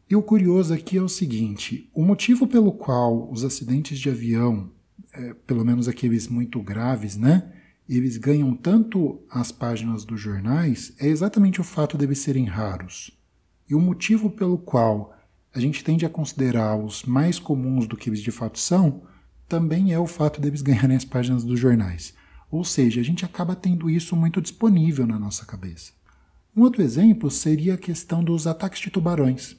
E 0.09 0.15
o 0.15 0.21
curioso 0.21 0.73
aqui 0.73 0.97
é 0.97 1.01
o 1.01 1.09
seguinte: 1.09 1.89
o 1.93 2.03
motivo 2.03 2.47
pelo 2.47 2.71
qual 2.71 3.29
os 3.31 3.43
acidentes 3.43 3.99
de 3.99 4.09
avião 4.09 4.71
é, 5.13 5.33
pelo 5.45 5.65
menos 5.65 5.87
aqueles 5.87 6.27
muito 6.27 6.61
graves, 6.61 7.17
né? 7.17 7.51
Eles 7.89 8.17
ganham 8.17 8.53
tanto 8.53 9.21
as 9.29 9.51
páginas 9.51 10.03
dos 10.03 10.19
jornais 10.19 10.93
é 10.99 11.07
exatamente 11.07 11.61
o 11.61 11.63
fato 11.63 11.97
de 11.97 12.05
eles 12.05 12.19
serem 12.19 12.45
raros. 12.45 13.16
E 13.69 13.75
o 13.75 13.79
motivo 13.79 14.29
pelo 14.29 14.57
qual 14.57 15.13
a 15.53 15.59
gente 15.59 15.83
tende 15.83 16.05
a 16.05 16.09
considerar 16.09 16.75
os 16.77 17.03
mais 17.03 17.39
comuns 17.39 17.87
do 17.87 17.97
que 17.97 18.09
eles 18.09 18.21
de 18.21 18.31
fato 18.31 18.59
são, 18.59 19.01
também 19.47 19.93
é 19.93 19.99
o 19.99 20.07
fato 20.07 20.39
deles 20.39 20.61
ganharem 20.61 20.95
as 20.95 21.05
páginas 21.05 21.43
dos 21.43 21.59
jornais. 21.59 22.13
Ou 22.49 22.63
seja, 22.63 23.01
a 23.01 23.03
gente 23.03 23.25
acaba 23.25 23.55
tendo 23.55 23.89
isso 23.89 24.15
muito 24.15 24.41
disponível 24.41 25.05
na 25.05 25.19
nossa 25.19 25.45
cabeça. 25.45 25.91
Um 26.55 26.61
outro 26.61 26.81
exemplo 26.81 27.29
seria 27.29 27.75
a 27.75 27.77
questão 27.77 28.23
dos 28.23 28.47
ataques 28.47 28.79
de 28.79 28.89
tubarões. 28.89 29.55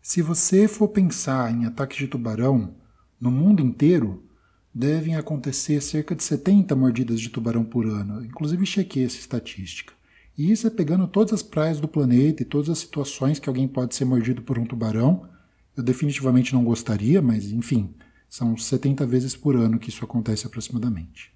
Se 0.00 0.20
você 0.20 0.66
for 0.66 0.88
pensar 0.88 1.52
em 1.52 1.64
ataques 1.64 1.96
de 1.96 2.08
tubarão 2.08 2.74
no 3.20 3.30
mundo 3.30 3.62
inteiro, 3.62 4.24
devem 4.74 5.16
acontecer 5.16 5.80
cerca 5.80 6.14
de 6.14 6.24
70 6.24 6.74
mordidas 6.74 7.20
de 7.20 7.28
tubarão 7.28 7.64
por 7.64 7.86
ano. 7.86 8.24
Inclusive 8.24 8.66
chequei 8.66 9.04
essa 9.04 9.18
estatística. 9.18 9.92
E 10.36 10.50
isso 10.50 10.66
é 10.66 10.70
pegando 10.70 11.06
todas 11.06 11.32
as 11.32 11.42
praias 11.42 11.80
do 11.80 11.88
planeta 11.88 12.42
e 12.42 12.46
todas 12.46 12.70
as 12.70 12.78
situações 12.78 13.38
que 13.38 13.48
alguém 13.48 13.68
pode 13.68 13.94
ser 13.94 14.04
mordido 14.04 14.42
por 14.42 14.58
um 14.58 14.64
tubarão. 14.64 15.28
Eu 15.76 15.82
definitivamente 15.82 16.54
não 16.54 16.64
gostaria, 16.64 17.20
mas 17.20 17.50
enfim, 17.50 17.94
são 18.28 18.56
70 18.56 19.06
vezes 19.06 19.36
por 19.36 19.54
ano 19.56 19.78
que 19.78 19.90
isso 19.90 20.04
acontece 20.04 20.46
aproximadamente. 20.46 21.32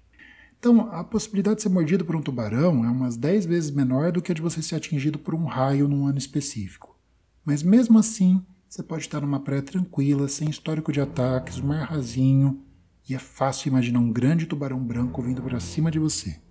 Então, 0.59 0.89
a 0.91 1.03
possibilidade 1.03 1.57
de 1.57 1.61
ser 1.63 1.69
mordido 1.69 2.03
por 2.03 2.15
um 2.15 2.21
tubarão 2.21 2.83
é 2.83 2.89
umas 2.89 3.15
10 3.15 3.45
vezes 3.45 3.69
menor 3.69 4.11
do 4.11 4.21
que 4.21 4.31
a 4.31 4.35
de 4.35 4.41
você 4.41 4.61
ser 4.61 4.75
atingido 4.75 5.19
por 5.19 5.35
um 5.35 5.45
raio 5.45 5.87
num 5.87 6.07
ano 6.07 6.17
específico. 6.17 6.97
Mas 7.45 7.61
mesmo 7.61 7.99
assim, 7.99 8.43
você 8.67 8.81
pode 8.81 9.03
estar 9.03 9.21
numa 9.21 9.39
praia 9.39 9.61
tranquila, 9.61 10.27
sem 10.27 10.49
histórico 10.49 10.91
de 10.91 10.99
ataques, 10.99 11.61
mar 11.61 11.87
rasinho, 11.87 12.63
e 13.07 13.13
é 13.13 13.19
fácil 13.19 13.69
imaginar 13.69 13.99
um 13.99 14.11
grande 14.11 14.47
tubarão 14.47 14.83
branco 14.83 15.21
vindo 15.21 15.41
para 15.41 15.59
cima 15.59 15.91
de 15.91 15.99
você. 15.99 16.41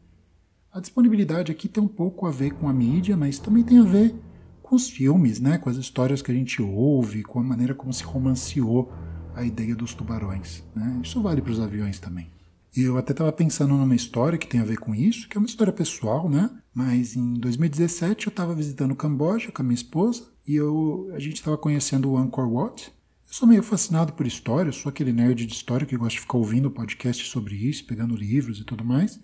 A 0.77 0.81
disponibilidade 0.81 1.51
aqui 1.51 1.69
tem 1.69 1.83
um 1.83 1.89
pouco 1.89 2.27
a 2.27 2.31
ver 2.31 2.53
com 2.53 2.69
a 2.69 2.73
mídia, 2.73 3.17
mas 3.17 3.39
também 3.39 3.63
tem 3.63 3.79
a 3.79 3.83
ver 3.83 4.15
com 4.63 4.77
os 4.77 4.91
filmes, 4.91 5.41
né, 5.41 5.57
com 5.57 5.71
as 5.71 5.79
histórias 5.79 6.21
que 6.21 6.31
a 6.31 6.35
gente 6.35 6.61
ouve, 6.61 7.23
com 7.23 7.41
a 7.41 7.43
maneira 7.43 7.75
como 7.75 7.91
se 7.95 8.05
romanceou 8.05 8.93
a 9.35 9.43
ideia 9.43 9.75
dos 9.75 9.95
tubarões. 9.95 10.63
Né? 10.75 11.01
Isso 11.03 11.23
vale 11.23 11.41
para 11.41 11.51
os 11.51 11.61
aviões 11.61 11.99
também. 11.99 12.31
E 12.77 12.83
eu 12.83 12.99
até 12.99 13.13
estava 13.13 13.33
pensando 13.33 13.75
numa 13.75 13.95
história 13.95 14.37
que 14.37 14.47
tem 14.47 14.61
a 14.61 14.67
ver 14.67 14.77
com 14.77 14.95
isso, 14.95 15.27
que 15.31 15.39
é 15.39 15.41
uma 15.41 15.47
história 15.47 15.73
pessoal, 15.73 16.29
né? 16.29 16.51
Mas 16.75 17.17
em 17.17 17.33
2017 17.33 18.27
eu 18.27 18.31
estava 18.31 18.55
visitando 18.55 18.91
o 18.91 18.97
Camboja 18.97 19.51
com 19.51 19.63
a 19.63 19.65
minha 19.65 19.75
esposa 19.75 20.25
e 20.47 20.57
eu, 20.57 21.11
a 21.15 21.19
gente 21.19 21.37
estava 21.37 21.57
conhecendo 21.57 22.11
o 22.11 22.19
Angkor 22.19 22.53
Wat. 22.53 22.93
Eu 23.27 23.33
sou 23.33 23.49
meio 23.49 23.63
fascinado 23.63 24.13
por 24.13 24.27
história, 24.27 24.71
sou 24.73 24.91
aquele 24.91 25.15
nerd 25.15 25.47
de 25.47 25.55
história 25.55 25.87
que 25.87 25.97
gosta 25.97 26.17
de 26.17 26.21
ficar 26.21 26.37
ouvindo 26.37 26.71
podcast 26.71 27.27
sobre 27.31 27.55
isso, 27.55 27.87
pegando 27.87 28.15
livros 28.15 28.61
e 28.61 28.65
tudo 28.65 28.85
mais. 28.85 29.19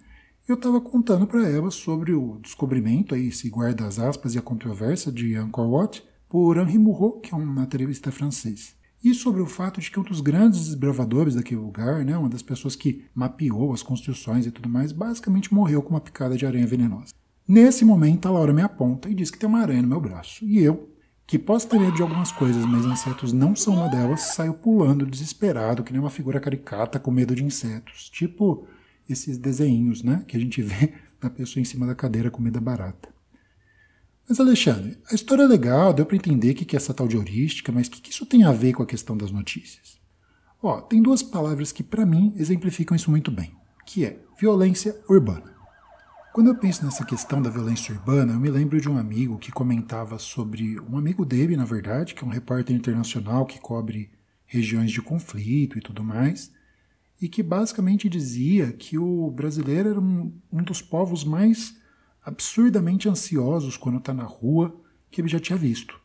Eu 0.49 0.57
estava 0.57 0.81
contando 0.81 1.27
para 1.27 1.49
ela 1.49 1.71
sobre 1.71 2.13
o 2.13 2.39
descobrimento, 2.43 3.15
aí 3.15 3.31
se 3.31 3.49
guarda 3.49 3.87
as 3.87 3.99
aspas 3.99 4.35
e 4.35 4.39
a 4.39 4.43
controvérsia 4.43 5.13
de 5.13 5.35
Angkor 5.37 5.71
Wat, 5.71 6.03
por 6.29 6.57
Henri 6.57 6.79
Moureau, 6.79 7.21
que 7.21 7.33
é 7.33 7.37
um 7.37 7.45
materialista 7.45 8.11
francês 8.11 8.77
e 9.05 9.13
sobre 9.15 9.43
o 9.43 9.47
fato 9.47 9.81
de 9.81 9.91
que 9.91 9.99
um 9.99 10.03
dos 10.03 10.21
grandes 10.21 10.67
desbravadores 10.67 11.35
daquele 11.35 11.61
lugar, 11.61 12.05
né, 12.05 12.17
uma 12.17 12.29
das 12.29 12.43
pessoas 12.43 12.77
que 12.77 13.05
mapeou 13.15 13.73
as 13.73 13.83
construções 13.83 14.47
e 14.47 14.51
tudo 14.51 14.69
mais, 14.69 14.93
basicamente 14.93 15.53
morreu 15.53 15.83
com 15.83 15.91
uma 15.91 16.01
picada 16.01 16.37
de 16.37 16.47
aranha 16.47 16.67
venenosa. 16.67 17.13
Nesse 17.47 17.85
momento, 17.85 18.29
a 18.29 18.31
Laura 18.31 18.53
me 18.53 18.63
aponta 18.63 19.09
e 19.09 19.15
diz 19.15 19.31
que 19.31 19.39
tem 19.39 19.49
uma 19.49 19.61
aranha 19.61 19.83
no 19.83 19.89
meu 19.89 20.01
braço. 20.01 20.45
E 20.45 20.63
eu, 20.63 20.89
que 21.27 21.37
posso 21.37 21.69
ter 21.69 21.81
medo 21.81 21.97
de 21.97 22.03
algumas 22.03 22.31
coisas, 22.31 22.65
mas 22.65 22.85
insetos 22.85 23.33
não 23.33 23.57
são 23.57 23.75
uma 23.75 23.89
delas, 23.89 24.35
saio 24.35 24.55
pulando 24.55 25.05
desesperado, 25.05 25.83
que 25.83 25.93
nem 25.93 26.01
uma 26.01 26.11
figura 26.11 26.39
caricata 26.39 27.01
com 27.01 27.11
medo 27.11 27.35
de 27.35 27.45
insetos. 27.45 28.09
Tipo 28.09 28.67
esses 29.13 29.39
desenhos, 29.39 30.03
né, 30.03 30.25
que 30.27 30.37
a 30.37 30.41
gente 30.41 30.61
vê 30.63 30.95
da 31.21 31.31
pessoa 31.31 31.61
em 31.61 31.65
cima 31.65 31.87
da 31.87 31.95
cadeira 31.95 32.31
com 32.31 32.43
medo 32.43 32.55
da 32.55 32.61
barata. 32.61 33.09
Mas, 34.29 34.41
Alexandre, 34.41 34.99
a 35.11 35.15
história 35.15 35.43
é 35.43 35.47
legal, 35.47 35.93
deu 35.93 36.07
para 36.07 36.17
entender 36.17 36.53
o 36.53 36.55
que 36.55 36.75
é 36.75 36.79
essa 36.79 36.95
tal 36.95 37.09
de 37.09 37.17
heurística, 37.17 37.73
mas 37.73 37.89
o 37.89 37.91
que 37.91 38.11
isso 38.11 38.25
tem 38.25 38.45
a 38.45 38.53
ver 38.53 38.73
com 38.73 38.83
a 38.83 38.87
questão 38.87 39.17
das 39.17 39.31
notícias? 39.31 40.01
Ó, 40.63 40.81
tem 40.81 41.03
duas 41.03 41.23
palavras 41.23 41.73
que, 41.73 41.83
para 41.83 42.07
mim, 42.07 42.33
exemplificam 42.37 42.95
isso 42.97 43.11
muito 43.11 43.31
bem, 43.31 43.53
que 43.85 44.05
é 44.05 44.21
violência 44.39 44.97
urbana. 45.09 45.53
Quando 46.33 46.49
eu 46.49 46.55
penso 46.55 46.85
nessa 46.85 47.05
questão 47.05 47.43
da 47.43 47.51
violência 47.51 47.95
urbana, 47.95 48.33
eu 48.33 48.41
me 48.41 48.49
lembro 48.49 48.81
de 48.81 48.89
um 48.89 48.97
amigo 48.97 49.39
que 49.39 49.53
comentava 49.53 50.19
sobre 50.19 50.81
um 50.81 50.97
amigo 50.97 51.27
dele, 51.27 51.57
na 51.57 51.65
verdade, 51.65 52.15
que 52.15 52.25
é 52.25 52.27
um 52.27 52.31
repórter 52.31 52.75
internacional 52.75 53.45
que 53.45 53.61
cobre 53.61 54.11
regiões 54.47 54.91
de 54.91 55.03
conflito 55.03 55.77
e 55.77 55.83
tudo 55.83 56.03
mais, 56.03 56.51
e 57.23 57.29
que 57.29 57.41
basicamente 57.41 58.09
dizia 58.09 58.73
que 58.73 58.99
o 58.99 59.31
brasileiro 59.31 59.91
era 59.91 60.01
um, 60.01 60.33
um 60.53 60.63
dos 60.63 60.83
povos 60.83 61.23
mais 61.23 61.77
absurdamente 62.25 63.09
ansiosos 63.09 63.77
quando 63.77 63.99
está 63.99 64.13
na 64.13 64.25
rua 64.25 64.77
que 65.09 65.21
ele 65.21 65.29
já 65.29 65.39
tinha 65.39 65.57
visto. 65.57 66.01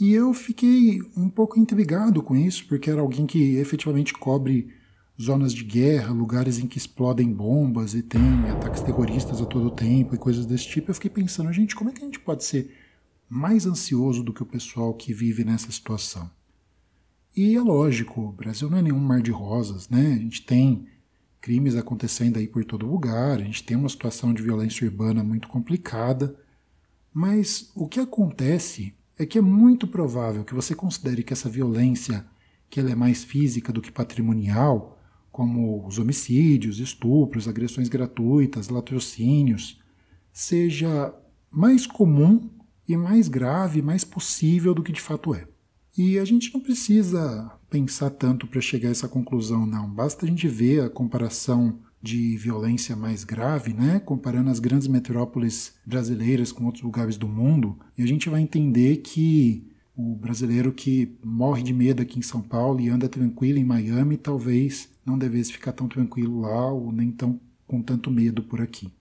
E 0.00 0.12
eu 0.12 0.32
fiquei 0.32 1.02
um 1.14 1.28
pouco 1.28 1.58
intrigado 1.58 2.22
com 2.22 2.34
isso, 2.34 2.66
porque 2.66 2.90
era 2.90 3.02
alguém 3.02 3.26
que 3.26 3.56
efetivamente 3.56 4.14
cobre 4.14 4.72
zonas 5.20 5.52
de 5.52 5.62
guerra, 5.62 6.12
lugares 6.12 6.58
em 6.58 6.66
que 6.66 6.78
explodem 6.78 7.30
bombas 7.30 7.94
e 7.94 8.02
tem 8.02 8.50
ataques 8.50 8.82
terroristas 8.82 9.42
a 9.42 9.46
todo 9.46 9.70
tempo 9.70 10.14
e 10.14 10.18
coisas 10.18 10.46
desse 10.46 10.66
tipo. 10.66 10.90
Eu 10.90 10.94
fiquei 10.94 11.10
pensando, 11.10 11.52
gente, 11.52 11.76
como 11.76 11.90
é 11.90 11.92
que 11.92 12.00
a 12.00 12.06
gente 12.06 12.18
pode 12.18 12.42
ser 12.42 12.74
mais 13.28 13.66
ansioso 13.66 14.24
do 14.24 14.32
que 14.32 14.42
o 14.42 14.46
pessoal 14.46 14.94
que 14.94 15.12
vive 15.12 15.44
nessa 15.44 15.70
situação? 15.70 16.28
E 17.36 17.56
é 17.56 17.60
lógico, 17.60 18.20
o 18.20 18.32
Brasil 18.32 18.70
não 18.70 18.78
é 18.78 18.82
nenhum 18.82 19.00
mar 19.00 19.20
de 19.20 19.32
rosas, 19.32 19.88
né? 19.88 20.12
A 20.12 20.18
gente 20.18 20.42
tem 20.46 20.86
crimes 21.40 21.74
acontecendo 21.74 22.38
aí 22.38 22.46
por 22.46 22.64
todo 22.64 22.86
lugar, 22.86 23.40
a 23.40 23.44
gente 23.44 23.64
tem 23.64 23.76
uma 23.76 23.88
situação 23.88 24.32
de 24.32 24.40
violência 24.40 24.86
urbana 24.86 25.24
muito 25.24 25.48
complicada, 25.48 26.38
mas 27.12 27.72
o 27.74 27.88
que 27.88 27.98
acontece 27.98 28.94
é 29.18 29.26
que 29.26 29.36
é 29.36 29.40
muito 29.40 29.88
provável 29.88 30.44
que 30.44 30.54
você 30.54 30.76
considere 30.76 31.24
que 31.24 31.32
essa 31.32 31.48
violência, 31.48 32.24
que 32.70 32.78
ela 32.78 32.92
é 32.92 32.94
mais 32.94 33.24
física 33.24 33.72
do 33.72 33.82
que 33.82 33.90
patrimonial, 33.90 34.96
como 35.32 35.84
os 35.86 35.98
homicídios, 35.98 36.78
estupros, 36.78 37.48
agressões 37.48 37.88
gratuitas, 37.88 38.68
latrocínios, 38.68 39.80
seja 40.32 41.12
mais 41.50 41.84
comum 41.84 42.48
e 42.88 42.96
mais 42.96 43.26
grave, 43.26 43.82
mais 43.82 44.04
possível 44.04 44.72
do 44.72 44.84
que 44.84 44.92
de 44.92 45.00
fato 45.00 45.34
é. 45.34 45.48
E 45.96 46.18
a 46.18 46.24
gente 46.24 46.52
não 46.52 46.60
precisa 46.60 47.50
pensar 47.70 48.10
tanto 48.10 48.46
para 48.46 48.60
chegar 48.60 48.88
a 48.88 48.92
essa 48.92 49.08
conclusão, 49.08 49.64
não. 49.64 49.88
Basta 49.88 50.26
a 50.26 50.28
gente 50.28 50.48
ver 50.48 50.82
a 50.82 50.90
comparação 50.90 51.78
de 52.02 52.36
violência 52.36 52.94
mais 52.94 53.24
grave, 53.24 53.72
né? 53.72 53.98
Comparando 54.00 54.50
as 54.50 54.58
grandes 54.58 54.88
metrópoles 54.88 55.74
brasileiras 55.86 56.52
com 56.52 56.66
outros 56.66 56.84
lugares 56.84 57.16
do 57.16 57.26
mundo, 57.26 57.78
e 57.96 58.02
a 58.02 58.06
gente 58.06 58.28
vai 58.28 58.42
entender 58.42 58.98
que 58.98 59.66
o 59.96 60.14
brasileiro 60.16 60.72
que 60.72 61.16
morre 61.24 61.62
de 61.62 61.72
medo 61.72 62.02
aqui 62.02 62.18
em 62.18 62.22
São 62.22 62.42
Paulo 62.42 62.80
e 62.80 62.88
anda 62.88 63.08
tranquilo 63.08 63.58
em 63.58 63.64
Miami, 63.64 64.16
talvez 64.16 64.88
não 65.06 65.16
devesse 65.16 65.52
ficar 65.52 65.72
tão 65.72 65.88
tranquilo 65.88 66.40
lá 66.40 66.72
ou 66.72 66.92
nem 66.92 67.10
tão 67.10 67.40
com 67.66 67.80
tanto 67.80 68.10
medo 68.10 68.42
por 68.42 68.60
aqui. 68.60 68.92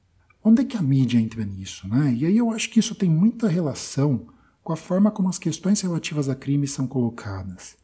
Onde 0.44 0.62
é 0.62 0.66
que 0.66 0.78
a 0.78 0.82
mídia 0.82 1.20
entra 1.20 1.44
nisso, 1.44 1.88
né? 1.88 2.14
E 2.18 2.26
aí 2.26 2.38
eu 2.38 2.52
acho 2.52 2.70
que 2.70 2.80
isso 2.80 2.96
tem 2.96 3.10
muita 3.10 3.48
relação 3.48 4.28
com 4.64 4.72
a 4.72 4.78
forma 4.78 5.12
como 5.12 5.30
as 5.30 5.38
questões 5.38 5.82
relativas 5.82 6.30
a 6.30 6.36
crimes 6.36 6.72
são 6.72 6.88
colocadas. 6.88 7.76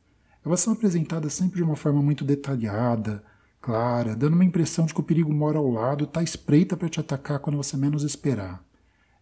Elas 0.46 0.62
são 0.62 0.74
apresentadas 0.74 1.34
sempre 1.34 1.58
de 1.58 1.64
uma 1.64 1.76
forma 1.76 2.02
muito 2.02 2.24
detalhada, 2.24 3.24
clara, 3.62 4.16
dando 4.16 4.34
uma 4.34 4.46
impressão 4.46 4.86
de 4.86 4.94
que 4.94 5.00
o 5.00 5.04
perigo 5.04 5.34
mora 5.34 5.58
ao 5.58 5.70
lado, 5.70 6.06
está 6.06 6.24
espreita 6.24 6.78
para 6.78 6.88
te 6.88 7.00
atacar 7.00 7.40
quando 7.40 7.58
você 7.58 7.76
menos 7.76 8.04
esperar. 8.04 8.64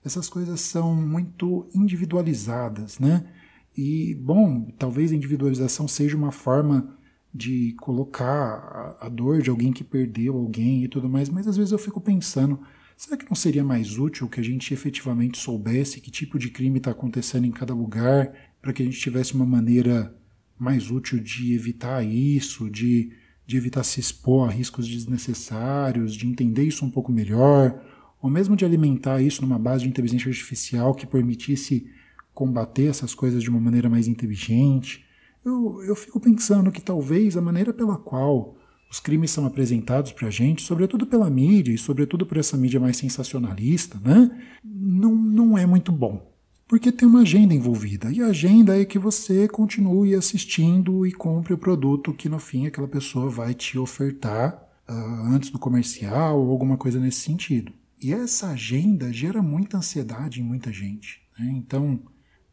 Essas 0.05 0.29
coisas 0.29 0.61
são 0.61 0.95
muito 0.95 1.67
individualizadas, 1.73 2.99
né? 2.99 3.27
E, 3.75 4.15
bom, 4.15 4.71
talvez 4.77 5.11
a 5.11 5.15
individualização 5.15 5.87
seja 5.87 6.15
uma 6.15 6.31
forma 6.31 6.95
de 7.33 7.75
colocar 7.79 8.97
a, 9.01 9.07
a 9.07 9.09
dor 9.09 9.41
de 9.41 9.49
alguém 9.49 9.73
que 9.73 9.83
perdeu 9.83 10.35
alguém 10.35 10.83
e 10.83 10.87
tudo 10.87 11.09
mais, 11.09 11.29
mas 11.29 11.47
às 11.47 11.57
vezes 11.57 11.71
eu 11.71 11.77
fico 11.77 11.99
pensando 11.99 12.59
Será 12.97 13.15
que 13.15 13.29
não 13.29 13.35
seria 13.35 13.63
mais 13.63 13.99
útil 13.99 14.27
que 14.27 14.39
a 14.39 14.43
gente 14.43 14.73
efetivamente 14.73 15.37
soubesse 15.37 16.01
que 16.01 16.09
tipo 16.09 16.39
de 16.39 16.49
crime 16.49 16.79
está 16.79 16.89
acontecendo 16.89 17.45
em 17.45 17.51
cada 17.51 17.71
lugar, 17.71 18.33
para 18.59 18.73
que 18.73 18.81
a 18.81 18.85
gente 18.85 18.99
tivesse 18.99 19.35
uma 19.35 19.45
maneira 19.45 20.17
mais 20.57 20.89
útil 20.89 21.19
de 21.19 21.53
evitar 21.53 22.03
isso, 22.03 22.67
de, 22.71 23.11
de 23.45 23.55
evitar 23.55 23.83
se 23.83 23.99
expor 23.99 24.49
a 24.49 24.51
riscos 24.51 24.87
desnecessários, 24.87 26.15
de 26.15 26.25
entender 26.25 26.63
isso 26.63 26.83
um 26.83 26.89
pouco 26.89 27.11
melhor, 27.11 27.79
ou 28.19 28.31
mesmo 28.31 28.55
de 28.55 28.65
alimentar 28.65 29.21
isso 29.21 29.43
numa 29.43 29.59
base 29.59 29.83
de 29.83 29.89
inteligência 29.89 30.29
artificial 30.29 30.95
que 30.95 31.05
permitisse 31.05 31.87
combater 32.33 32.87
essas 32.87 33.13
coisas 33.13 33.43
de 33.43 33.49
uma 33.51 33.61
maneira 33.61 33.91
mais 33.91 34.07
inteligente? 34.07 35.05
Eu, 35.45 35.83
eu 35.83 35.95
fico 35.95 36.19
pensando 36.19 36.71
que 36.71 36.81
talvez 36.81 37.37
a 37.37 37.41
maneira 37.41 37.71
pela 37.71 37.95
qual 37.95 38.57
os 38.89 38.99
crimes 38.99 39.31
são 39.31 39.45
apresentados 39.45 40.11
para 40.11 40.27
a 40.27 40.31
gente, 40.31 40.61
sobretudo 40.61 41.05
pela 41.05 41.29
mídia 41.29 41.73
e 41.73 41.77
sobretudo 41.77 42.25
por 42.25 42.37
essa 42.37 42.55
mídia 42.55 42.79
mais 42.79 42.97
sensacionalista, 42.97 43.99
né? 44.03 44.31
Não, 44.63 45.13
não 45.13 45.57
é 45.57 45.65
muito 45.65 45.91
bom. 45.91 46.33
Porque 46.67 46.91
tem 46.91 47.07
uma 47.07 47.21
agenda 47.21 47.53
envolvida. 47.53 48.11
E 48.11 48.21
a 48.21 48.27
agenda 48.27 48.79
é 48.79 48.83
que 48.83 48.99
você 48.99 49.47
continue 49.47 50.13
assistindo 50.15 51.05
e 51.05 51.11
compre 51.13 51.53
o 51.53 51.57
produto 51.57 52.13
que 52.13 52.27
no 52.27 52.39
fim 52.39 52.67
aquela 52.67 52.87
pessoa 52.87 53.29
vai 53.29 53.53
te 53.53 53.77
ofertar 53.77 54.53
uh, 54.87 54.93
antes 55.33 55.49
do 55.49 55.59
comercial 55.59 56.39
ou 56.39 56.51
alguma 56.51 56.77
coisa 56.77 56.99
nesse 56.99 57.21
sentido. 57.21 57.71
E 58.01 58.13
essa 58.13 58.49
agenda 58.49 59.11
gera 59.11 59.41
muita 59.41 59.77
ansiedade 59.77 60.41
em 60.41 60.43
muita 60.43 60.71
gente. 60.71 61.21
Né? 61.39 61.53
Então, 61.57 61.99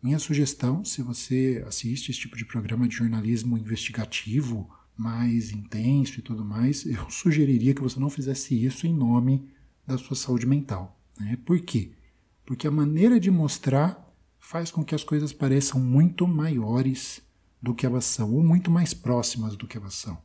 minha 0.02 0.18
sugestão, 0.18 0.84
se 0.84 1.02
você 1.02 1.64
assiste 1.66 2.10
esse 2.10 2.20
tipo 2.20 2.36
de 2.36 2.44
programa 2.44 2.86
de 2.86 2.94
jornalismo 2.94 3.58
investigativo 3.58 4.68
mais 4.96 5.50
intenso 5.50 6.18
e 6.18 6.22
tudo 6.22 6.44
mais, 6.44 6.86
eu 6.86 7.08
sugeriria 7.10 7.74
que 7.74 7.82
você 7.82 7.98
não 7.98 8.10
fizesse 8.10 8.64
isso 8.64 8.86
em 8.86 8.94
nome 8.94 9.48
da 9.86 9.98
sua 9.98 10.16
saúde 10.16 10.46
mental. 10.46 10.98
Né? 11.18 11.38
Por 11.44 11.60
quê? 11.60 11.92
Porque 12.46 12.66
a 12.66 12.70
maneira 12.70 13.18
de 13.18 13.30
mostrar 13.30 14.04
faz 14.38 14.70
com 14.70 14.84
que 14.84 14.94
as 14.94 15.02
coisas 15.02 15.32
pareçam 15.32 15.80
muito 15.80 16.26
maiores 16.28 17.22
do 17.60 17.74
que 17.74 17.86
elas 17.86 18.04
são, 18.04 18.34
ou 18.34 18.44
muito 18.44 18.70
mais 18.70 18.92
próximas 18.92 19.56
do 19.56 19.66
que 19.66 19.78
elas 19.78 19.94
são. 19.94 20.18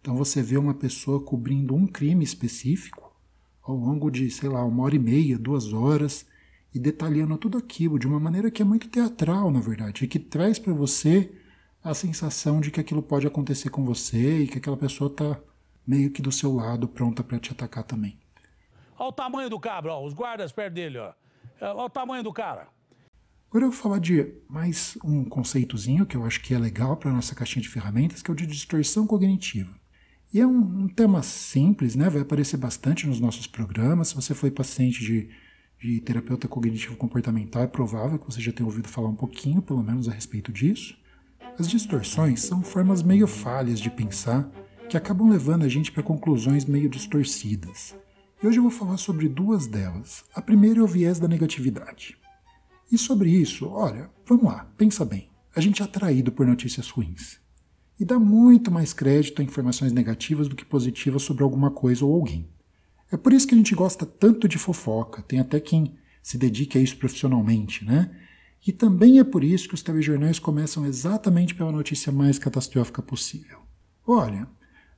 Então 0.00 0.16
você 0.16 0.42
vê 0.42 0.58
uma 0.58 0.74
pessoa 0.74 1.22
cobrindo 1.22 1.74
um 1.74 1.86
crime 1.86 2.22
específico 2.22 3.12
ao 3.62 3.76
longo 3.76 4.10
de, 4.10 4.30
sei 4.30 4.48
lá, 4.48 4.64
uma 4.64 4.82
hora 4.82 4.96
e 4.96 4.98
meia, 4.98 5.38
duas 5.38 5.72
horas, 5.72 6.26
e 6.74 6.78
detalhando 6.78 7.36
tudo 7.38 7.56
aquilo 7.56 7.98
de 7.98 8.06
uma 8.06 8.18
maneira 8.18 8.50
que 8.50 8.60
é 8.60 8.64
muito 8.64 8.88
teatral, 8.88 9.50
na 9.50 9.60
verdade, 9.60 10.04
e 10.04 10.08
que 10.08 10.18
traz 10.18 10.58
para 10.58 10.72
você 10.72 11.30
a 11.82 11.94
sensação 11.94 12.60
de 12.60 12.70
que 12.70 12.80
aquilo 12.80 13.02
pode 13.02 13.26
acontecer 13.26 13.70
com 13.70 13.84
você 13.84 14.42
e 14.42 14.46
que 14.46 14.58
aquela 14.58 14.76
pessoa 14.76 15.10
está 15.10 15.40
meio 15.86 16.10
que 16.10 16.22
do 16.22 16.30
seu 16.30 16.54
lado, 16.54 16.86
pronta 16.86 17.24
para 17.24 17.38
te 17.38 17.50
atacar 17.50 17.82
também. 17.84 18.18
Olha 18.98 19.08
o 19.08 19.12
tamanho 19.12 19.50
do 19.50 19.58
cabra, 19.58 19.92
ó, 19.92 20.04
os 20.04 20.14
guardas 20.14 20.52
perto 20.52 20.74
dele, 20.74 20.98
ó. 20.98 21.12
É, 21.60 21.66
olha 21.66 21.86
o 21.86 21.90
tamanho 21.90 22.22
do 22.22 22.32
cara. 22.32 22.68
Agora 23.50 23.66
eu 23.66 23.70
vou 23.70 23.80
falar 23.80 23.98
de 23.98 24.32
mais 24.48 24.96
um 25.04 25.24
conceitozinho 25.24 26.06
que 26.06 26.16
eu 26.16 26.24
acho 26.24 26.40
que 26.40 26.54
é 26.54 26.58
legal 26.58 26.96
para 26.96 27.10
a 27.10 27.12
nossa 27.12 27.34
caixinha 27.34 27.62
de 27.62 27.68
ferramentas, 27.68 28.22
que 28.22 28.30
é 28.30 28.32
o 28.32 28.36
de 28.36 28.46
distorção 28.46 29.06
cognitiva. 29.06 29.74
E 30.32 30.40
é 30.40 30.46
um, 30.46 30.84
um, 30.84 30.88
tema 30.88 31.22
simples, 31.22 31.94
né? 31.94 32.08
vai 32.08 32.22
aparecer 32.22 32.56
bastante 32.56 33.06
nos 33.06 33.20
nossos 33.20 33.46
programas. 33.46 34.08
Se 34.08 34.14
você 34.14 34.34
foi 34.34 34.50
paciente 34.50 35.04
de 35.04 35.28
de 35.82 36.00
terapeuta 36.00 36.46
cognitivo 36.46 36.96
comportamental, 36.96 37.62
é 37.62 37.66
provável 37.66 38.16
que 38.16 38.24
você 38.24 38.40
já 38.40 38.52
tenha 38.52 38.66
ouvido 38.66 38.88
falar 38.88 39.08
um 39.08 39.16
pouquinho, 39.16 39.60
pelo 39.60 39.82
menos, 39.82 40.08
a 40.08 40.12
respeito 40.12 40.52
disso. 40.52 40.96
As 41.58 41.68
distorções 41.68 42.42
são 42.42 42.62
formas 42.62 43.02
meio 43.02 43.26
falhas 43.26 43.78
de 43.78 43.90
pensar 43.90 44.50
que 44.88 44.96
acabam 44.96 45.28
levando 45.28 45.64
a 45.64 45.68
gente 45.68 45.92
para 45.92 46.02
conclusões 46.02 46.64
meio 46.64 46.88
distorcidas. 46.88 47.94
E 48.42 48.46
hoje 48.46 48.58
eu 48.58 48.62
vou 48.62 48.70
falar 48.72 48.96
sobre 48.96 49.28
duas 49.28 49.66
delas. 49.66 50.24
A 50.34 50.40
primeira 50.40 50.80
é 50.80 50.82
o 50.82 50.86
viés 50.86 51.18
da 51.18 51.28
negatividade. 51.28 52.16
E 52.90 52.96
sobre 52.96 53.30
isso, 53.30 53.68
olha, 53.68 54.10
vamos 54.26 54.44
lá, 54.44 54.66
pensa 54.76 55.04
bem. 55.04 55.30
A 55.54 55.60
gente 55.60 55.82
é 55.82 55.84
atraído 55.84 56.32
por 56.32 56.46
notícias 56.46 56.88
ruins 56.88 57.38
e 58.00 58.04
dá 58.04 58.18
muito 58.18 58.70
mais 58.70 58.92
crédito 58.92 59.40
a 59.40 59.44
informações 59.44 59.92
negativas 59.92 60.48
do 60.48 60.56
que 60.56 60.64
positivas 60.64 61.22
sobre 61.22 61.44
alguma 61.44 61.70
coisa 61.70 62.04
ou 62.04 62.14
alguém. 62.14 62.48
É 63.10 63.16
por 63.16 63.32
isso 63.32 63.46
que 63.46 63.54
a 63.54 63.58
gente 63.58 63.74
gosta 63.74 64.06
tanto 64.06 64.48
de 64.48 64.58
fofoca, 64.58 65.20
tem 65.22 65.38
até 65.38 65.60
quem 65.60 65.94
se 66.22 66.38
dedique 66.38 66.78
a 66.78 66.80
isso 66.80 66.96
profissionalmente, 66.96 67.84
né? 67.84 68.10
E 68.64 68.70
também 68.70 69.18
é 69.18 69.24
por 69.24 69.42
isso 69.42 69.68
que 69.68 69.74
os 69.74 69.82
telejornais 69.82 70.38
começam 70.38 70.86
exatamente 70.86 71.54
pela 71.54 71.72
notícia 71.72 72.12
mais 72.12 72.38
catastrófica 72.38 73.02
possível. 73.02 73.58
Olha, 74.06 74.46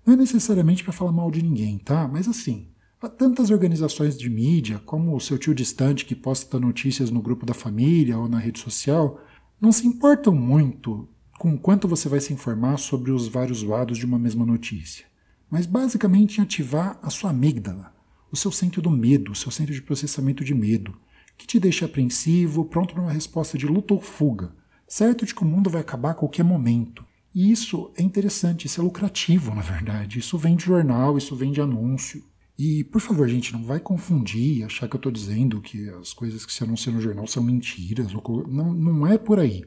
não 0.05 0.15
é 0.15 0.17
necessariamente 0.17 0.85
para 0.85 0.93
falar 0.93 1.13
mal 1.13 1.31
de 1.31 1.43
ninguém, 1.43 1.79
tá? 1.79 2.07
Mas 2.07 2.29
assim, 2.29 2.69
há 3.01 3.09
tantas 3.09 3.51
organizações 3.51 4.19
de 4.19 4.29
mídia, 4.29 4.79
como 4.85 5.17
o 5.17 5.21
seu 5.21 5.39
tio 5.39 5.55
distante 5.55 6.05
que 6.05 6.15
posta 6.15 6.61
notícias 6.61 7.11
no 7.11 7.23
grupo 7.23 7.47
da 7.47 7.55
família 7.55 8.19
ou 8.19 8.29
na 8.29 8.39
rede 8.39 8.61
social, 8.61 9.19
não 9.61 9.73
se 9.73 9.87
importam 9.87 10.35
muito 10.35 11.09
com 11.39 11.57
quanto 11.59 11.89
você 11.89 12.09
vai 12.09 12.21
se 12.21 12.33
informar 12.33 12.79
sobre 12.79 13.11
os 13.11 13.29
vários 13.29 13.63
lados 13.63 13.99
de 13.99 14.07
uma 14.07 14.19
mesma 14.19 14.45
notícia, 14.45 15.07
mas 15.51 15.67
basicamente 15.67 16.39
em 16.39 16.43
ativar 16.43 16.99
a 17.03 17.11
sua 17.11 17.31
amígdala, 17.31 17.93
o 18.31 18.37
seu 18.37 18.53
centro 18.53 18.83
do 18.83 18.91
medo, 18.91 19.33
o 19.33 19.35
seu 19.35 19.51
centro 19.51 19.75
de 19.75 19.83
processamento 19.83 20.45
de 20.45 20.55
medo, 20.55 20.95
que 21.37 21.47
te 21.47 21.59
deixa 21.59 21.87
apreensivo, 21.87 22.65
pronto 22.65 22.95
para 22.95 23.03
uma 23.03 23.13
resposta 23.13 23.59
de 23.59 23.67
luta 23.67 23.95
ou 23.95 24.01
fuga, 24.01 24.55
certo 24.87 25.27
de 25.27 25.35
que 25.35 25.43
o 25.43 25.47
mundo 25.47 25.71
vai 25.71 25.81
acabar 25.81 26.11
a 26.11 26.15
qualquer 26.15 26.45
momento. 26.45 27.05
E 27.35 27.51
isso 27.51 27.93
é 27.97 28.03
interessante, 28.03 28.67
isso 28.67 28.81
é 28.81 28.85
lucrativo, 28.85 29.53
na 29.55 29.63
verdade. 29.63 30.21
Isso 30.21 30.39
vem 30.39 30.55
de 30.55 30.65
jornal, 30.65 31.19
isso 31.19 31.35
vem 31.35 31.51
de 31.51 31.61
anúncio. 31.61 32.23
E, 32.57 32.85
por 32.85 33.01
favor, 33.01 33.29
gente, 33.29 33.53
não 33.53 33.65
vai 33.65 33.81
confundir, 33.81 34.65
achar 34.65 34.89
que 34.89 34.95
eu 34.95 34.99
estou 34.99 35.11
dizendo 35.11 35.61
que 35.61 35.89
as 35.91 36.13
coisas 36.13 36.47
que 36.47 36.53
se 36.53 36.63
anunciam 36.63 36.95
no 36.95 37.01
jornal 37.01 37.27
são 37.27 37.43
mentiras. 37.43 38.13
Não, 38.13 38.73
não 38.73 39.07
é 39.07 39.19
por 39.19 39.41
aí. 39.41 39.65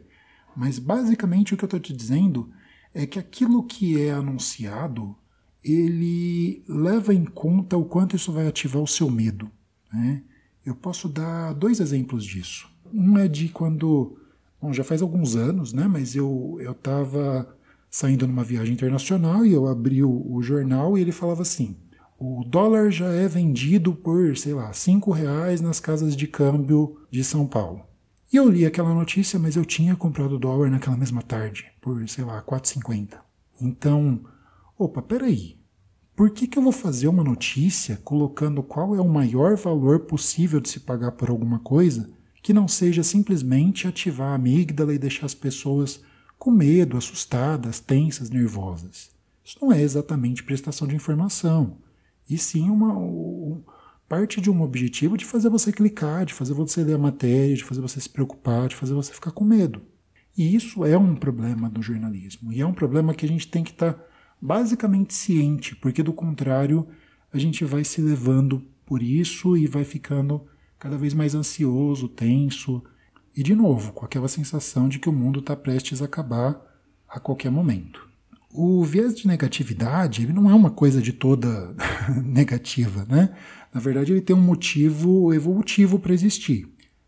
Mas 0.56 0.80
basicamente 0.80 1.54
o 1.54 1.58
que 1.58 1.66
eu 1.66 1.68
estou 1.68 1.80
te 1.80 1.94
dizendo 1.94 2.50
é 2.94 3.06
que 3.06 3.20
aquilo 3.20 3.64
que 3.64 4.02
é 4.02 4.12
anunciado 4.12 5.16
ele 5.64 6.64
leva 6.68 7.14
em 7.14 7.26
conta 7.26 7.76
o 7.76 7.84
quanto 7.84 8.16
isso 8.16 8.32
vai 8.32 8.48
ativar 8.48 8.82
o 8.82 8.88
seu 8.88 9.12
medo. 9.12 9.52
Né? 9.92 10.24
Eu 10.68 10.76
posso 10.76 11.08
dar 11.08 11.54
dois 11.54 11.80
exemplos 11.80 12.26
disso. 12.26 12.70
Um 12.94 13.18
é 13.18 13.26
de 13.26 13.48
quando, 13.48 14.18
bom, 14.62 14.74
já 14.74 14.84
faz 14.84 15.02
alguns 15.02 15.34
anos, 15.34 15.72
né? 15.72 15.88
Mas 15.88 16.14
eu 16.14 16.58
eu 16.60 16.74
estava 16.74 17.56
saindo 17.90 18.28
numa 18.28 18.44
viagem 18.44 18.74
internacional 18.74 19.46
e 19.46 19.54
eu 19.54 19.66
abri 19.66 20.04
o, 20.04 20.30
o, 20.30 20.42
jornal 20.42 20.98
e 20.98 21.02
ele 21.02 21.14
falava 21.14 21.42
assim: 21.42 21.78
o 22.20 22.44
dólar 22.44 22.92
já 22.92 23.06
é 23.06 23.30
vendido 23.30 23.96
por, 23.96 24.36
sei 24.36 24.54
lá, 24.54 24.74
cinco 24.74 25.10
reais 25.10 25.62
nas 25.62 25.80
casas 25.80 26.18
de 26.18 26.28
câmbio 26.28 26.98
de 27.10 27.24
São 27.24 27.48
Paulo. 27.48 27.86
E 28.32 28.36
eu 28.36 28.50
li 28.50 28.66
aquela 28.66 28.94
notícia, 28.94 29.40
mas 29.40 29.56
eu 29.56 29.64
tinha 29.64 29.96
comprado 29.96 30.38
dólar 30.38 30.70
naquela 30.70 30.98
mesma 30.98 31.22
tarde, 31.22 31.72
por, 31.80 32.06
sei 32.10 32.26
lá, 32.26 32.44
4,50. 32.44 33.20
Então, 33.62 34.20
opa, 34.78 35.02
peraí. 35.02 35.57
Por 36.18 36.32
que, 36.32 36.48
que 36.48 36.58
eu 36.58 36.64
vou 36.64 36.72
fazer 36.72 37.08
uma 37.08 37.24
notícia 37.24 38.02
colocando 38.04 38.64
qual 38.64 38.96
é 38.96 39.00
o 39.00 39.08
maior 39.08 39.56
valor 39.56 40.00
possível 40.00 40.60
de 40.60 40.68
se 40.68 40.80
pagar 40.80 41.12
por 41.12 41.30
alguma 41.30 41.60
coisa 41.60 42.10
que 42.42 42.52
não 42.52 42.68
seja 42.68 43.04
simplesmente 43.04 43.88
ativar 43.88 44.30
a 44.30 44.34
amígdala 44.34 44.96
e 44.96 44.98
deixar 44.98 45.28
as 45.28 45.36
pessoas 45.36 46.02
com 46.40 46.50
medo, 46.50 46.98
assustadas, 46.98 47.80
tensas, 47.80 48.32
nervosas? 48.32 49.12
Isso 49.46 49.60
não 49.62 49.72
é 49.72 49.80
exatamente 49.80 50.44
prestação 50.44 50.88
de 50.88 50.96
informação, 50.96 51.78
e 52.28 52.36
sim 52.36 52.68
uma, 52.68 53.62
parte 54.10 54.42
de 54.42 54.50
um 54.50 54.64
objetivo 54.64 55.18
de 55.18 55.24
fazer 55.24 55.50
você 55.50 55.72
clicar, 55.72 56.26
de 56.26 56.34
fazer 56.34 56.56
você 56.56 56.84
ler 56.84 56.96
a 56.96 56.98
matéria, 56.98 57.56
de 57.56 57.64
fazer 57.64 57.80
você 57.82 58.02
se 58.02 58.10
preocupar, 58.10 58.70
de 58.70 58.76
fazer 58.76 58.96
você 58.96 59.14
ficar 59.14 59.30
com 59.30 59.46
medo. 59.46 59.84
E 60.36 60.56
isso 60.56 60.84
é 60.84 60.98
um 60.98 61.16
problema 61.16 61.70
do 61.70 61.84
jornalismo. 61.84 62.52
E 62.52 62.60
é 62.60 62.66
um 62.66 62.74
problema 62.74 63.14
que 63.14 63.26
a 63.26 63.30
gente 63.30 63.48
tem 63.48 63.64
que 63.64 63.72
estar 63.72 63.94
tá 63.94 64.04
basicamente 64.42 65.14
ciente, 65.14 65.76
porque 65.76 66.04
do 66.04 66.14
contrário, 66.14 66.88
a 67.34 67.38
gente 67.38 67.66
vai 67.66 67.84
se 67.84 68.02
levando 68.02 68.64
por 68.86 69.02
isso 69.02 69.58
e 69.58 69.68
vai 69.68 69.84
ficando 69.84 70.42
cada 70.80 70.98
vez 70.98 71.14
mais 71.14 71.36
ansioso, 71.36 72.08
tenso, 72.08 72.84
e 73.36 73.44
de 73.44 73.54
novo, 73.54 73.94
com 73.94 74.06
aquela 74.06 74.28
sensação 74.28 74.88
de 74.90 75.00
que 75.00 75.10
o 75.10 75.14
mundo 75.14 75.40
está 75.40 75.56
prestes 75.56 76.02
a 76.02 76.06
acabar 76.06 76.60
a 77.08 77.20
qualquer 77.20 77.52
momento. 77.52 78.08
O 78.52 78.84
viés 78.84 79.16
de 79.16 79.28
negatividade 79.28 80.24
ele 80.24 80.34
não 80.34 80.50
é 80.50 80.54
uma 80.54 80.72
coisa 80.72 81.02
de 81.02 81.14
toda 81.14 81.76
negativa, 82.24 83.06
né? 83.08 83.36
Na 83.74 83.80
verdade, 83.80 84.12
ele 84.12 84.22
tem 84.22 84.36
um 84.36 84.42
motivo 84.42 85.34
evolutivo 85.34 86.00
para 86.00 86.14
existir. 86.14 86.68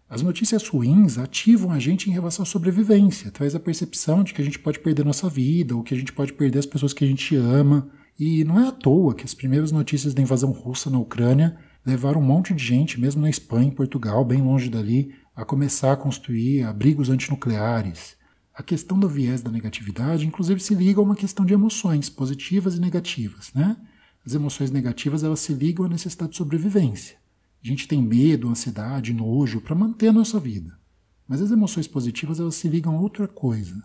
As 0.09 0.23
notícias 0.23 0.67
ruins 0.67 1.19
ativam 1.19 1.71
a 1.71 1.77
gente 1.77 2.09
em 2.09 2.13
relação 2.13 2.41
à 2.41 2.45
sobrevivência, 2.45 3.29
traz 3.29 3.53
a 3.53 3.59
percepção 3.59 4.23
de 4.23 4.33
que 4.33 4.41
a 4.41 4.45
gente 4.45 4.57
pode 4.57 4.79
perder 4.79 5.05
nossa 5.05 5.29
vida, 5.29 5.75
ou 5.75 5.83
que 5.83 5.93
a 5.93 5.97
gente 5.97 6.11
pode 6.11 6.33
perder 6.33 6.57
as 6.57 6.65
pessoas 6.65 6.93
que 6.93 7.03
a 7.03 7.07
gente 7.07 7.35
ama. 7.35 7.87
E 8.19 8.43
não 8.43 8.59
é 8.59 8.67
à 8.67 8.71
toa 8.71 9.13
que 9.13 9.23
as 9.23 9.35
primeiras 9.35 9.71
notícias 9.71 10.15
da 10.15 10.21
invasão 10.23 10.51
russa 10.51 10.89
na 10.89 10.97
Ucrânia 10.97 11.55
levaram 11.85 12.19
um 12.19 12.25
monte 12.25 12.55
de 12.55 12.63
gente, 12.63 12.99
mesmo 12.99 13.21
na 13.21 13.29
Espanha, 13.29 13.67
em 13.67 13.71
Portugal, 13.71 14.25
bem 14.25 14.41
longe 14.41 14.67
dali, 14.67 15.13
a 15.35 15.45
começar 15.45 15.91
a 15.93 15.97
construir 15.97 16.63
abrigos 16.63 17.11
antinucleares. 17.11 18.17
A 18.51 18.63
questão 18.63 18.99
do 18.99 19.07
viés 19.07 19.43
da 19.43 19.51
negatividade, 19.51 20.25
inclusive, 20.25 20.59
se 20.59 20.73
liga 20.73 20.99
a 20.99 21.03
uma 21.03 21.15
questão 21.15 21.45
de 21.45 21.53
emoções 21.53 22.09
positivas 22.09 22.75
e 22.75 22.81
negativas, 22.81 23.51
né? 23.53 23.77
As 24.25 24.33
emoções 24.33 24.71
negativas 24.71 25.23
elas 25.23 25.39
se 25.39 25.53
ligam 25.53 25.85
à 25.85 25.87
necessidade 25.87 26.31
de 26.31 26.37
sobrevivência. 26.37 27.15
A 27.63 27.67
gente 27.67 27.87
tem 27.87 28.01
medo, 28.01 28.49
ansiedade, 28.49 29.13
nojo 29.13 29.61
para 29.61 29.75
manter 29.75 30.07
a 30.07 30.13
nossa 30.13 30.39
vida. 30.39 30.79
Mas 31.27 31.41
as 31.41 31.51
emoções 31.51 31.87
positivas 31.87 32.39
elas 32.39 32.55
se 32.55 32.67
ligam 32.67 32.95
a 32.95 32.99
outra 32.99 33.27
coisa. 33.27 33.83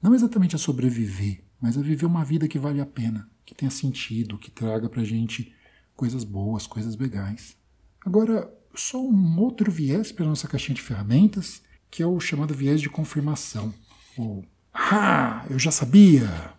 Não 0.00 0.14
exatamente 0.14 0.54
a 0.54 0.58
sobreviver, 0.58 1.42
mas 1.60 1.76
a 1.76 1.82
viver 1.82 2.06
uma 2.06 2.24
vida 2.24 2.46
que 2.46 2.58
vale 2.58 2.80
a 2.80 2.86
pena, 2.86 3.28
que 3.44 3.54
tenha 3.54 3.70
sentido, 3.70 4.38
que 4.38 4.50
traga 4.50 4.88
para 4.88 5.02
gente 5.02 5.52
coisas 5.96 6.22
boas, 6.22 6.66
coisas 6.66 6.96
legais. 6.96 7.56
Agora, 8.04 8.52
só 8.74 9.02
um 9.02 9.40
outro 9.40 9.72
viés 9.72 10.12
para 10.12 10.26
nossa 10.26 10.46
caixinha 10.46 10.76
de 10.76 10.82
ferramentas, 10.82 11.62
que 11.90 12.02
é 12.02 12.06
o 12.06 12.20
chamado 12.20 12.54
viés 12.54 12.80
de 12.80 12.90
confirmação. 12.90 13.72
Ou, 14.16 14.44
ah, 14.72 15.44
eu 15.48 15.58
já 15.58 15.70
sabia! 15.70 16.55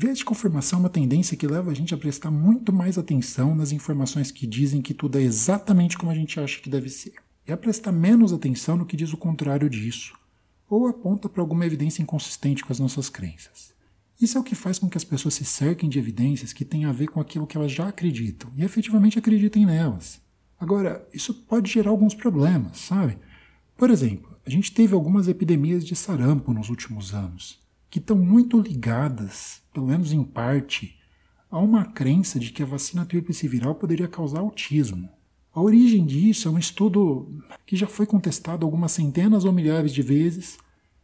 Viés 0.00 0.18
de 0.18 0.24
confirmação 0.24 0.78
é 0.78 0.82
uma 0.82 0.88
tendência 0.88 1.36
que 1.36 1.44
leva 1.44 1.72
a 1.72 1.74
gente 1.74 1.92
a 1.92 1.98
prestar 1.98 2.30
muito 2.30 2.72
mais 2.72 2.96
atenção 2.96 3.52
nas 3.52 3.72
informações 3.72 4.30
que 4.30 4.46
dizem 4.46 4.80
que 4.80 4.94
tudo 4.94 5.18
é 5.18 5.22
exatamente 5.22 5.98
como 5.98 6.12
a 6.12 6.14
gente 6.14 6.38
acha 6.38 6.60
que 6.60 6.70
deve 6.70 6.88
ser, 6.88 7.14
e 7.44 7.50
a 7.50 7.56
prestar 7.56 7.90
menos 7.90 8.32
atenção 8.32 8.76
no 8.76 8.86
que 8.86 8.96
diz 8.96 9.12
o 9.12 9.16
contrário 9.16 9.68
disso, 9.68 10.16
ou 10.70 10.86
aponta 10.86 11.28
para 11.28 11.42
alguma 11.42 11.66
evidência 11.66 12.00
inconsistente 12.00 12.64
com 12.64 12.72
as 12.72 12.78
nossas 12.78 13.08
crenças. 13.08 13.74
Isso 14.20 14.38
é 14.38 14.40
o 14.40 14.44
que 14.44 14.54
faz 14.54 14.78
com 14.78 14.88
que 14.88 14.96
as 14.96 15.02
pessoas 15.02 15.34
se 15.34 15.44
cerquem 15.44 15.88
de 15.88 15.98
evidências 15.98 16.52
que 16.52 16.64
têm 16.64 16.84
a 16.84 16.92
ver 16.92 17.08
com 17.08 17.20
aquilo 17.20 17.44
que 17.44 17.56
elas 17.56 17.72
já 17.72 17.88
acreditam 17.88 18.52
e 18.56 18.62
efetivamente 18.62 19.18
acreditem 19.18 19.66
nelas. 19.66 20.20
Agora, 20.60 21.08
isso 21.12 21.34
pode 21.34 21.72
gerar 21.72 21.90
alguns 21.90 22.14
problemas, 22.14 22.78
sabe? 22.78 23.18
Por 23.76 23.90
exemplo, 23.90 24.38
a 24.46 24.50
gente 24.50 24.70
teve 24.70 24.94
algumas 24.94 25.26
epidemias 25.26 25.84
de 25.84 25.96
sarampo 25.96 26.54
nos 26.54 26.70
últimos 26.70 27.12
anos 27.12 27.66
que 27.90 27.98
estão 27.98 28.16
muito 28.16 28.60
ligadas, 28.60 29.62
pelo 29.72 29.86
menos 29.86 30.12
em 30.12 30.22
parte, 30.22 30.98
a 31.50 31.58
uma 31.58 31.84
crença 31.84 32.38
de 32.38 32.50
que 32.50 32.62
a 32.62 32.66
vacina 32.66 33.06
tríplice 33.06 33.48
viral 33.48 33.74
poderia 33.74 34.08
causar 34.08 34.40
autismo. 34.40 35.08
A 35.54 35.60
origem 35.60 36.04
disso 36.04 36.46
é 36.46 36.50
um 36.50 36.58
estudo 36.58 37.42
que 37.66 37.76
já 37.76 37.86
foi 37.86 38.06
contestado 38.06 38.64
algumas 38.64 38.92
centenas 38.92 39.44
ou 39.44 39.52
milhares 39.52 39.92
de 39.92 40.02
vezes, 40.02 40.58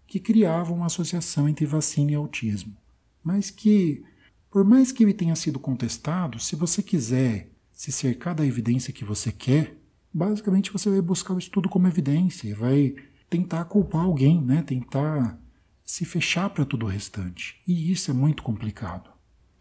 que 0.07 0.21
criava 0.21 0.73
uma 0.73 0.87
associação 0.87 1.49
entre 1.49 1.65
vacina 1.65 2.13
e 2.13 2.15
autismo. 2.15 2.77
Mas 3.23 3.51
que, 3.51 4.05
por 4.51 4.65
mais 4.65 4.93
que 4.93 5.03
ele 5.03 5.15
tenha 5.15 5.35
sido 5.35 5.59
contestado, 5.59 6.39
se 6.39 6.55
você 6.55 6.83
quiser 6.83 7.51
se 7.73 7.91
cercar 7.91 8.35
da 8.35 8.47
evidência 8.47 8.93
que 8.93 9.05
você 9.05 9.33
quer, 9.33 9.77
basicamente 10.13 10.73
você 10.73 10.89
vai 10.91 11.01
buscar 11.01 11.35
o 11.35 11.39
estudo 11.39 11.69
como 11.69 11.89
evidência 11.89 12.55
vai 12.55 12.95
tentar 13.29 13.65
culpar 13.65 14.03
alguém, 14.03 14.41
né? 14.41 14.63
tentar 14.63 15.41
se 15.85 16.05
fechar 16.05 16.51
para 16.51 16.65
tudo 16.65 16.87
o 16.87 16.89
restante. 16.89 17.57
E 17.69 17.93
isso 17.93 18.11
é 18.11 18.15
muito 18.15 18.43
complicado. 18.43 19.11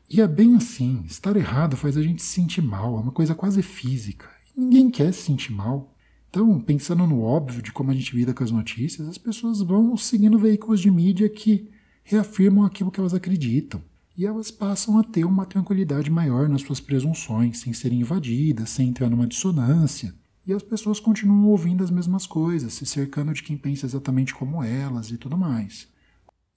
E 0.10 0.22
é 0.22 0.28
bem 0.28 0.56
assim, 0.56 1.04
estar 1.08 1.36
errado 1.36 1.76
faz 1.76 1.98
a 1.98 2.02
gente 2.02 2.22
se 2.22 2.30
sentir 2.30 2.62
mal, 2.62 2.98
é 2.98 3.02
uma 3.02 3.12
coisa 3.12 3.36
quase 3.36 3.62
física. 3.62 4.30
Ninguém 4.56 4.90
quer 4.90 5.12
se 5.14 5.24
sentir 5.24 5.52
mal. 5.52 5.96
Então, 6.30 6.60
pensando 6.60 7.06
no 7.06 7.22
óbvio 7.22 7.62
de 7.62 7.72
como 7.72 7.92
a 7.92 7.94
gente 7.94 8.16
lida 8.16 8.34
com 8.34 8.44
as 8.44 8.52
notícias, 8.52 9.08
as 9.08 9.18
pessoas 9.18 9.62
vão 9.62 9.96
seguindo 9.98 10.40
veículos 10.40 10.80
de 10.80 10.90
mídia 10.90 11.30
que 11.30 11.70
reafirmam 12.04 12.66
aquilo 12.66 12.92
que 12.92 13.00
elas 13.00 13.14
acreditam. 13.14 13.82
E 14.16 14.26
elas 14.26 14.52
passam 14.52 15.00
a 15.00 15.04
ter 15.04 15.26
uma 15.26 15.46
tranquilidade 15.46 16.10
maior 16.12 16.48
nas 16.48 16.62
suas 16.62 16.80
presunções, 16.80 17.60
sem 17.60 17.74
serem 17.74 18.02
invadidas, 18.02 18.70
sem 18.70 18.90
entrar 18.90 19.10
numa 19.10 19.28
dissonância. 19.28 20.14
E 20.46 20.54
as 20.54 20.62
pessoas 20.62 21.00
continuam 21.00 21.48
ouvindo 21.48 21.84
as 21.84 21.90
mesmas 21.90 22.28
coisas, 22.28 22.74
se 22.74 22.86
cercando 22.86 23.34
de 23.34 23.42
quem 23.42 23.58
pensa 23.58 23.86
exatamente 23.86 24.36
como 24.36 24.64
elas 24.64 25.10
e 25.10 25.18
tudo 25.18 25.38
mais. 25.38 25.88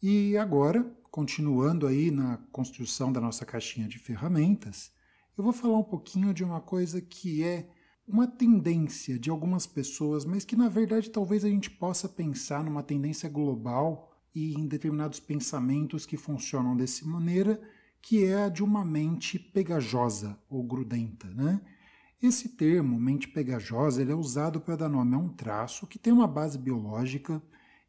E 0.02 0.37
agora, 0.37 0.85
continuando 1.11 1.87
aí 1.87 2.11
na 2.11 2.37
construção 2.52 3.11
da 3.11 3.20
nossa 3.20 3.46
caixinha 3.46 3.88
de 3.88 3.98
ferramentas, 3.98 4.92
eu 5.37 5.42
vou 5.42 5.52
falar 5.52 5.78
um 5.78 5.85
pouquinho 5.85 6.35
de 6.35 6.44
uma 6.44 6.61
coisa 6.61 7.00
que 7.00 7.42
é 7.42 7.68
uma 8.06 8.26
tendência 8.26 9.18
de 9.18 9.30
algumas 9.30 9.66
pessoas, 9.66 10.24
mas 10.24 10.44
que 10.44 10.54
na 10.54 10.68
verdade 10.68 11.11
talvez 11.11 11.44
a 11.44 11.48
gente 11.48 11.70
possa 11.70 12.09
pensar 12.09 12.62
numa 12.62 12.82
tendência 12.82 13.28
global 13.28 14.12
e 14.35 14.54
em 14.54 14.66
determinados 14.66 15.18
pensamentos 15.18 16.04
que 16.04 16.16
funcionam 16.16 16.76
dessa 16.76 17.06
maneira, 17.06 17.61
que 18.02 18.24
é 18.24 18.44
a 18.44 18.48
de 18.48 18.62
uma 18.62 18.85
mente 18.85 19.38
pegajosa 19.38 20.38
ou 20.48 20.62
grudenta, 20.62 21.26
né? 21.28 21.61
Esse 22.22 22.50
termo, 22.50 22.98
mente 23.00 23.28
pegajosa, 23.28 24.00
ele 24.00 24.12
é 24.12 24.14
usado 24.14 24.61
para 24.61 24.76
dar 24.76 24.88
nome 24.88 25.14
a 25.14 25.18
um 25.18 25.28
traço 25.28 25.87
que 25.87 25.98
tem 25.98 26.12
uma 26.12 26.26
base 26.26 26.59
biológica 26.59 27.42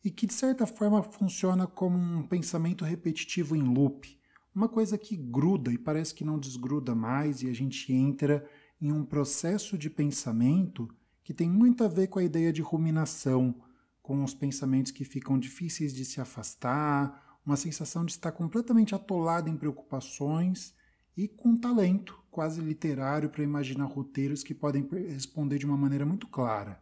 e 0.07 0.09
que 0.09 0.25
de 0.25 0.33
certa 0.33 0.65
forma 0.65 1.03
funciona 1.03 1.67
como 1.67 1.97
um 1.97 2.23
pensamento 2.25 2.85
repetitivo 2.85 3.57
em 3.57 3.61
loop, 3.61 4.17
uma 4.55 4.69
coisa 4.69 4.97
que 4.97 5.17
gruda 5.17 5.69
e 5.69 5.77
parece 5.77 6.15
que 6.15 6.23
não 6.23 6.39
desgruda 6.39 6.95
mais 6.95 7.41
e 7.41 7.49
a 7.49 7.53
gente 7.53 7.91
entra 7.91 8.49
em 8.79 8.89
um 8.89 9.03
processo 9.03 9.77
de 9.77 9.89
pensamento 9.89 10.87
que 11.25 11.33
tem 11.33 11.49
muito 11.49 11.83
a 11.83 11.89
ver 11.89 12.07
com 12.07 12.19
a 12.19 12.23
ideia 12.23 12.53
de 12.53 12.61
ruminação, 12.61 13.53
com 14.01 14.23
os 14.23 14.33
pensamentos 14.33 14.93
que 14.93 15.03
ficam 15.03 15.37
difíceis 15.37 15.93
de 15.93 16.05
se 16.05 16.21
afastar, 16.21 17.37
uma 17.45 17.57
sensação 17.57 18.05
de 18.05 18.13
estar 18.13 18.31
completamente 18.31 18.95
atolado 18.95 19.49
em 19.49 19.57
preocupações 19.57 20.73
e 21.17 21.27
com 21.27 21.57
talento 21.57 22.17
quase 22.31 22.61
literário 22.61 23.29
para 23.29 23.43
imaginar 23.43 23.83
roteiros 23.87 24.41
que 24.41 24.53
podem 24.53 24.87
responder 24.89 25.57
de 25.57 25.65
uma 25.65 25.75
maneira 25.75 26.05
muito 26.05 26.27
clara. 26.27 26.81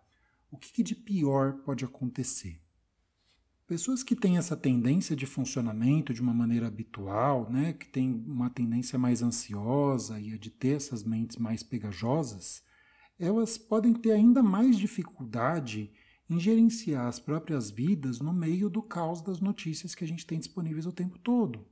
O 0.51 0.57
que, 0.57 0.83
de 0.83 0.93
pior 0.93 1.53
pode 1.63 1.83
acontecer? 1.83 2.63
Pessoas 3.67 4.03
que 4.03 4.15
têm 4.15 4.37
essa 4.37 4.55
tendência 4.55 5.15
de 5.15 5.25
funcionamento 5.25 6.13
de 6.13 6.21
uma 6.21 6.35
maneira 6.35 6.67
habitual, 6.67 7.49
né, 7.49 7.73
que 7.73 7.89
têm 7.89 8.23
uma 8.27 8.47
tendência 8.47 8.99
mais 8.99 9.23
ansiosa 9.23 10.19
e 10.19 10.37
de 10.37 10.51
ter 10.51 10.75
essas 10.75 11.03
mentes 11.03 11.37
mais 11.37 11.63
pegajosas, 11.63 12.63
elas 13.19 13.57
podem 13.57 13.91
ter 13.91 14.11
ainda 14.11 14.43
mais 14.43 14.77
dificuldade 14.77 15.91
em 16.29 16.39
gerenciar 16.39 17.07
as 17.07 17.19
próprias 17.19 17.71
vidas 17.71 18.19
no 18.19 18.31
meio 18.31 18.69
do 18.69 18.83
caos 18.83 19.19
das 19.23 19.39
notícias 19.39 19.95
que 19.95 20.03
a 20.03 20.07
gente 20.07 20.27
tem 20.27 20.37
disponíveis 20.37 20.85
o 20.85 20.91
tempo 20.91 21.17
todo. 21.17 21.65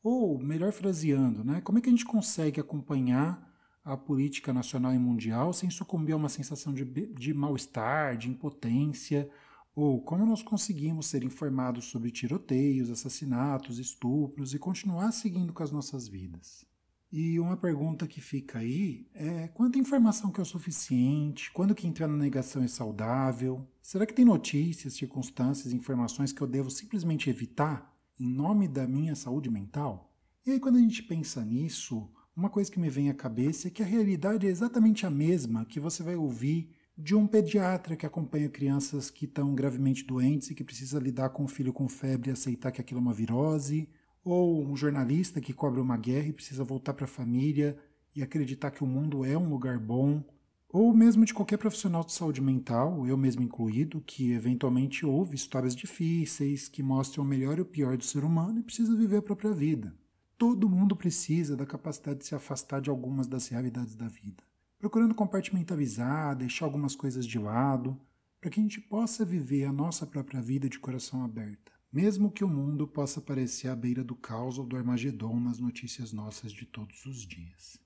Ou, 0.00 0.38
melhor 0.38 0.72
fraseando, 0.72 1.42
né, 1.42 1.60
como 1.60 1.78
é 1.78 1.80
que 1.80 1.88
a 1.88 1.92
gente 1.92 2.04
consegue 2.04 2.60
acompanhar 2.60 3.50
a 3.84 3.96
política 3.96 4.52
nacional 4.52 4.94
e 4.94 4.98
mundial 4.98 5.52
sem 5.52 5.70
sucumbir 5.70 6.12
a 6.12 6.16
uma 6.16 6.28
sensação 6.28 6.72
de, 6.72 6.84
de 6.84 7.34
mal-estar, 7.34 8.16
de 8.16 8.28
impotência 8.30 9.28
ou 9.74 10.00
como 10.02 10.26
nós 10.26 10.42
conseguimos 10.42 11.06
ser 11.06 11.24
informados 11.24 11.86
sobre 11.86 12.10
tiroteios, 12.10 12.90
assassinatos, 12.90 13.78
estupros 13.78 14.52
e 14.52 14.58
continuar 14.58 15.12
seguindo 15.12 15.52
com 15.52 15.62
as 15.62 15.72
nossas 15.72 16.06
vidas? 16.06 16.64
E 17.10 17.38
uma 17.38 17.58
pergunta 17.58 18.06
que 18.06 18.22
fica 18.22 18.58
aí 18.58 19.06
é 19.14 19.48
quanta 19.48 19.78
informação 19.78 20.30
que 20.30 20.40
é 20.40 20.42
o 20.42 20.46
suficiente? 20.46 21.50
Quando 21.52 21.74
que 21.74 21.86
entrar 21.86 22.08
na 22.08 22.16
negação 22.16 22.62
é 22.62 22.68
saudável? 22.68 23.66
Será 23.82 24.06
que 24.06 24.14
tem 24.14 24.24
notícias, 24.24 24.94
circunstâncias, 24.94 25.74
informações 25.74 26.32
que 26.32 26.40
eu 26.40 26.46
devo 26.46 26.70
simplesmente 26.70 27.28
evitar 27.28 27.94
em 28.18 28.26
nome 28.26 28.66
da 28.66 28.86
minha 28.86 29.14
saúde 29.14 29.50
mental? 29.50 30.14
E 30.46 30.52
aí 30.52 30.58
quando 30.58 30.76
a 30.76 30.80
gente 30.80 31.02
pensa 31.02 31.44
nisso, 31.44 32.10
uma 32.34 32.48
coisa 32.48 32.70
que 32.70 32.80
me 32.80 32.88
vem 32.88 33.10
à 33.10 33.14
cabeça 33.14 33.68
é 33.68 33.70
que 33.70 33.82
a 33.82 33.86
realidade 33.86 34.46
é 34.46 34.50
exatamente 34.50 35.04
a 35.04 35.10
mesma 35.10 35.66
que 35.66 35.78
você 35.78 36.02
vai 36.02 36.16
ouvir 36.16 36.74
de 36.96 37.14
um 37.14 37.26
pediatra 37.26 37.96
que 37.96 38.04
acompanha 38.04 38.48
crianças 38.48 39.10
que 39.10 39.24
estão 39.24 39.54
gravemente 39.54 40.04
doentes 40.04 40.50
e 40.50 40.54
que 40.54 40.62
precisa 40.62 40.98
lidar 40.98 41.30
com 41.30 41.44
o 41.44 41.48
filho 41.48 41.72
com 41.72 41.88
febre 41.88 42.30
e 42.30 42.32
aceitar 42.32 42.70
que 42.70 42.80
aquilo 42.80 43.00
é 43.00 43.02
uma 43.02 43.14
virose, 43.14 43.88
ou 44.22 44.62
um 44.62 44.76
jornalista 44.76 45.40
que 45.40 45.52
cobre 45.52 45.80
uma 45.80 45.96
guerra 45.96 46.28
e 46.28 46.32
precisa 46.32 46.62
voltar 46.62 46.92
para 46.94 47.06
a 47.06 47.08
família 47.08 47.76
e 48.14 48.22
acreditar 48.22 48.70
que 48.70 48.84
o 48.84 48.86
mundo 48.86 49.24
é 49.24 49.36
um 49.36 49.48
lugar 49.48 49.78
bom, 49.78 50.22
ou 50.68 50.94
mesmo 50.94 51.24
de 51.24 51.34
qualquer 51.34 51.56
profissional 51.56 52.04
de 52.04 52.12
saúde 52.12 52.40
mental, 52.40 53.06
eu 53.06 53.16
mesmo 53.16 53.42
incluído, 53.42 54.00
que 54.00 54.32
eventualmente 54.32 55.04
ouve 55.04 55.34
histórias 55.34 55.74
difíceis 55.74 56.68
que 56.68 56.82
mostram 56.82 57.24
o 57.24 57.26
melhor 57.26 57.58
e 57.58 57.62
o 57.62 57.66
pior 57.66 57.96
do 57.96 58.04
ser 58.04 58.22
humano 58.22 58.60
e 58.60 58.62
precisa 58.62 58.96
viver 58.96 59.16
a 59.16 59.22
própria 59.22 59.52
vida. 59.52 59.94
Todo 60.38 60.68
mundo 60.68 60.94
precisa 60.94 61.56
da 61.56 61.66
capacidade 61.66 62.20
de 62.20 62.26
se 62.26 62.34
afastar 62.34 62.80
de 62.80 62.90
algumas 62.90 63.26
das 63.26 63.48
realidades 63.48 63.94
da 63.94 64.08
vida 64.08 64.42
procurando 64.82 65.14
compartimentalizar, 65.14 66.34
deixar 66.34 66.64
algumas 66.64 66.96
coisas 66.96 67.24
de 67.24 67.38
lado, 67.38 67.96
para 68.40 68.50
que 68.50 68.58
a 68.58 68.62
gente 68.64 68.80
possa 68.80 69.24
viver 69.24 69.64
a 69.64 69.72
nossa 69.72 70.04
própria 70.04 70.42
vida 70.42 70.68
de 70.68 70.80
coração 70.80 71.24
aberto, 71.24 71.70
mesmo 71.92 72.32
que 72.32 72.42
o 72.42 72.48
mundo 72.48 72.88
possa 72.88 73.20
parecer 73.20 73.68
à 73.68 73.76
beira 73.76 74.02
do 74.02 74.16
caos 74.16 74.58
ou 74.58 74.66
do 74.66 74.76
Armagedon 74.76 75.38
nas 75.38 75.60
notícias 75.60 76.12
nossas 76.12 76.50
de 76.50 76.66
todos 76.66 77.06
os 77.06 77.24
dias. 77.24 77.78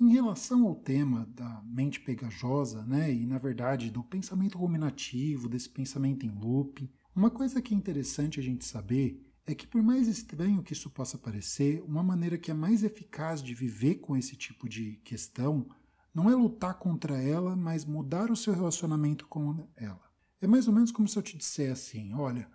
Em 0.00 0.10
relação 0.10 0.66
ao 0.66 0.74
tema 0.74 1.24
da 1.36 1.62
mente 1.64 2.00
pegajosa, 2.00 2.84
né, 2.84 3.14
e 3.14 3.24
na 3.24 3.38
verdade 3.38 3.88
do 3.88 4.02
pensamento 4.02 4.58
ruminativo, 4.58 5.48
desse 5.48 5.68
pensamento 5.68 6.26
em 6.26 6.30
loop, 6.30 6.90
uma 7.14 7.30
coisa 7.30 7.62
que 7.62 7.72
é 7.72 7.76
interessante 7.76 8.40
a 8.40 8.42
gente 8.42 8.64
saber 8.64 9.24
é 9.46 9.54
que, 9.54 9.68
por 9.68 9.84
mais 9.84 10.08
estranho 10.08 10.64
que 10.64 10.72
isso 10.72 10.90
possa 10.90 11.16
parecer, 11.16 11.80
uma 11.82 12.02
maneira 12.02 12.36
que 12.36 12.50
é 12.50 12.54
mais 12.54 12.82
eficaz 12.82 13.40
de 13.40 13.54
viver 13.54 13.96
com 13.96 14.16
esse 14.16 14.34
tipo 14.34 14.68
de 14.68 14.96
questão 15.04 15.68
não 16.14 16.30
é 16.30 16.34
lutar 16.34 16.74
contra 16.74 17.22
ela, 17.22 17.54
mas 17.54 17.84
mudar 17.84 18.30
o 18.30 18.36
seu 18.36 18.52
relacionamento 18.52 19.26
com 19.26 19.68
ela. 19.76 20.00
É 20.40 20.46
mais 20.46 20.66
ou 20.66 20.74
menos 20.74 20.90
como 20.90 21.08
se 21.08 21.18
eu 21.18 21.22
te 21.22 21.36
dissesse 21.36 21.98
assim: 21.98 22.14
olha, 22.14 22.48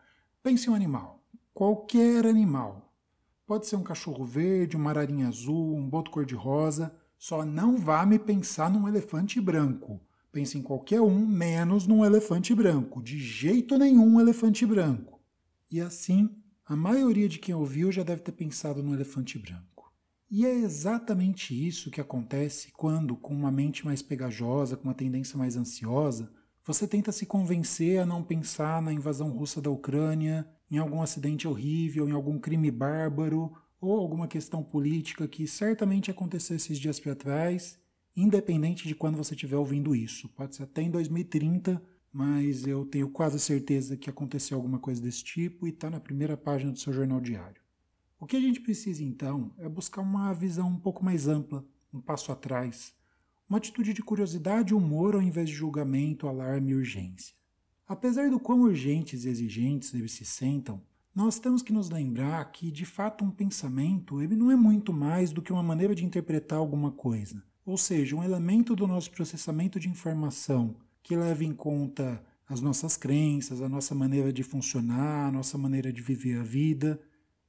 pense 0.44 0.68
em 0.68 0.72
um 0.72 0.76
animal, 0.76 1.24
qualquer 1.54 2.26
animal. 2.26 2.94
Pode 3.46 3.68
ser 3.68 3.76
um 3.76 3.84
cachorro 3.84 4.26
verde, 4.26 4.76
uma 4.76 4.90
ararinha 4.90 5.28
azul, 5.28 5.76
um 5.76 5.88
boto 5.88 6.10
cor-de-rosa, 6.10 6.96
só 7.18 7.46
não 7.46 7.78
vá 7.78 8.06
me 8.06 8.18
pensar 8.18 8.72
num 8.72 8.88
elefante 8.88 9.40
branco. 9.40 10.02
Pense 10.32 10.58
em 10.58 10.62
qualquer 10.62 11.00
um, 11.00 11.26
menos 11.26 11.88
num 11.88 12.04
elefante 12.04 12.54
branco. 12.54 13.02
De 13.02 13.18
jeito 13.20 13.78
nenhum 13.78 14.16
um 14.16 14.20
elefante 14.20 14.66
branco. 14.66 15.22
E 15.72 15.80
assim, 15.80 16.30
a 16.66 16.76
maioria 16.76 17.30
de 17.30 17.40
quem 17.40 17.54
ouviu 17.54 17.92
já 17.92 18.04
deve 18.04 18.22
ter 18.22 18.32
pensado 18.32 18.82
no 18.82 18.94
elefante 18.94 19.38
branco. 19.38 19.75
E 20.30 20.46
é 20.46 20.54
exatamente 20.54 21.54
isso 21.54 21.92
que 21.92 22.02
acontece 22.02 22.72
quando, 22.72 23.16
com 23.16 23.34
uma 23.34 23.52
mente 23.52 23.86
mais 23.86 24.02
pegajosa, 24.02 24.76
com 24.76 24.86
uma 24.86 24.94
tendência 24.94 25.38
mais 25.38 25.56
ansiosa, 25.56 26.32
você 26.66 26.88
tenta 26.88 27.12
se 27.12 27.28
convencer 27.28 28.00
a 28.00 28.06
não 28.08 28.24
pensar 28.24 28.82
na 28.82 28.92
invasão 28.92 29.30
russa 29.30 29.62
da 29.62 29.70
Ucrânia, 29.70 30.50
em 30.70 30.80
algum 30.80 31.00
acidente 31.02 31.48
horrível, 31.48 32.10
em 32.10 32.12
algum 32.12 32.40
crime 32.40 32.72
bárbaro 32.72 33.54
ou 33.80 34.00
alguma 34.00 34.28
questão 34.28 34.64
política 34.64 35.28
que 35.28 35.46
certamente 35.48 36.10
aconteceu 36.10 36.56
esses 36.56 36.80
dias 36.80 37.00
para 37.00 37.16
trás, 37.16 37.78
independente 38.16 38.88
de 38.88 38.96
quando 38.96 39.18
você 39.18 39.36
estiver 39.36 39.58
ouvindo 39.58 39.96
isso. 39.96 40.28
Pode 40.30 40.56
ser 40.56 40.64
até 40.64 40.82
em 40.82 40.90
2030, 40.90 41.80
mas 42.12 42.66
eu 42.66 42.84
tenho 42.86 43.10
quase 43.10 43.40
certeza 43.40 43.96
que 43.96 44.10
aconteceu 44.10 44.58
alguma 44.58 44.80
coisa 44.80 45.00
desse 45.00 45.24
tipo 45.24 45.68
e 45.68 45.70
está 45.70 45.90
na 45.90 46.00
primeira 46.00 46.36
página 46.36 46.72
do 46.72 46.80
seu 46.80 46.92
jornal 46.92 47.22
diário. 47.22 47.65
O 48.18 48.26
que 48.26 48.38
a 48.38 48.40
gente 48.40 48.62
precisa 48.62 49.04
então 49.04 49.54
é 49.58 49.68
buscar 49.68 50.02
uma 50.02 50.34
visão 50.34 50.70
um 50.70 50.80
pouco 50.80 51.04
mais 51.04 51.28
ampla, 51.28 51.66
um 51.94 52.00
passo 52.00 52.32
atrás, 52.32 52.94
uma 53.48 53.58
atitude 53.58 53.94
de 53.94 54.02
curiosidade 54.02 54.72
e 54.72 54.76
humor 54.76 55.16
ao 55.16 55.22
invés 55.22 55.50
de 55.50 55.56
julgamento, 55.56 56.28
alarme 56.28 56.72
e 56.72 56.76
urgência. 56.76 57.36
Apesar 57.88 58.30
do 58.30 58.40
quão 58.40 58.62
urgentes 58.62 59.26
e 59.26 59.30
exigentes 59.30 59.94
eles 59.94 60.14
se 60.14 60.26
sentam, 60.26 60.82
nós 61.14 61.40
temos 61.40 61.62
que 61.62 61.74
nos 61.74 61.90
lembrar 61.90 62.44
que, 62.52 62.72
de 62.72 62.86
fato, 62.86 63.24
um 63.24 63.30
pensamento 63.30 64.22
ele 64.22 64.36
não 64.36 64.50
é 64.50 64.56
muito 64.56 64.92
mais 64.94 65.32
do 65.32 65.42
que 65.42 65.54
uma 65.54 65.64
maneira 65.64 65.94
de 65.94 66.06
interpretar 66.06 66.58
alguma 66.58 66.92
coisa, 66.92 67.44
ou 67.66 67.78
seja, 67.78 68.16
um 68.16 68.24
elemento 68.24 68.76
do 68.76 68.88
nosso 68.88 69.12
processamento 69.12 69.80
de 69.80 69.90
informação 69.90 70.76
que 71.04 71.16
leva 71.16 71.44
em 71.44 71.54
conta 71.54 72.24
as 72.48 72.62
nossas 72.62 72.96
crenças, 72.96 73.62
a 73.62 73.70
nossa 73.70 73.94
maneira 73.94 74.32
de 74.32 74.42
funcionar, 74.42 75.28
a 75.28 75.32
nossa 75.32 75.58
maneira 75.58 75.92
de 75.92 76.02
viver 76.02 76.40
a 76.40 76.44
vida 76.44 77.00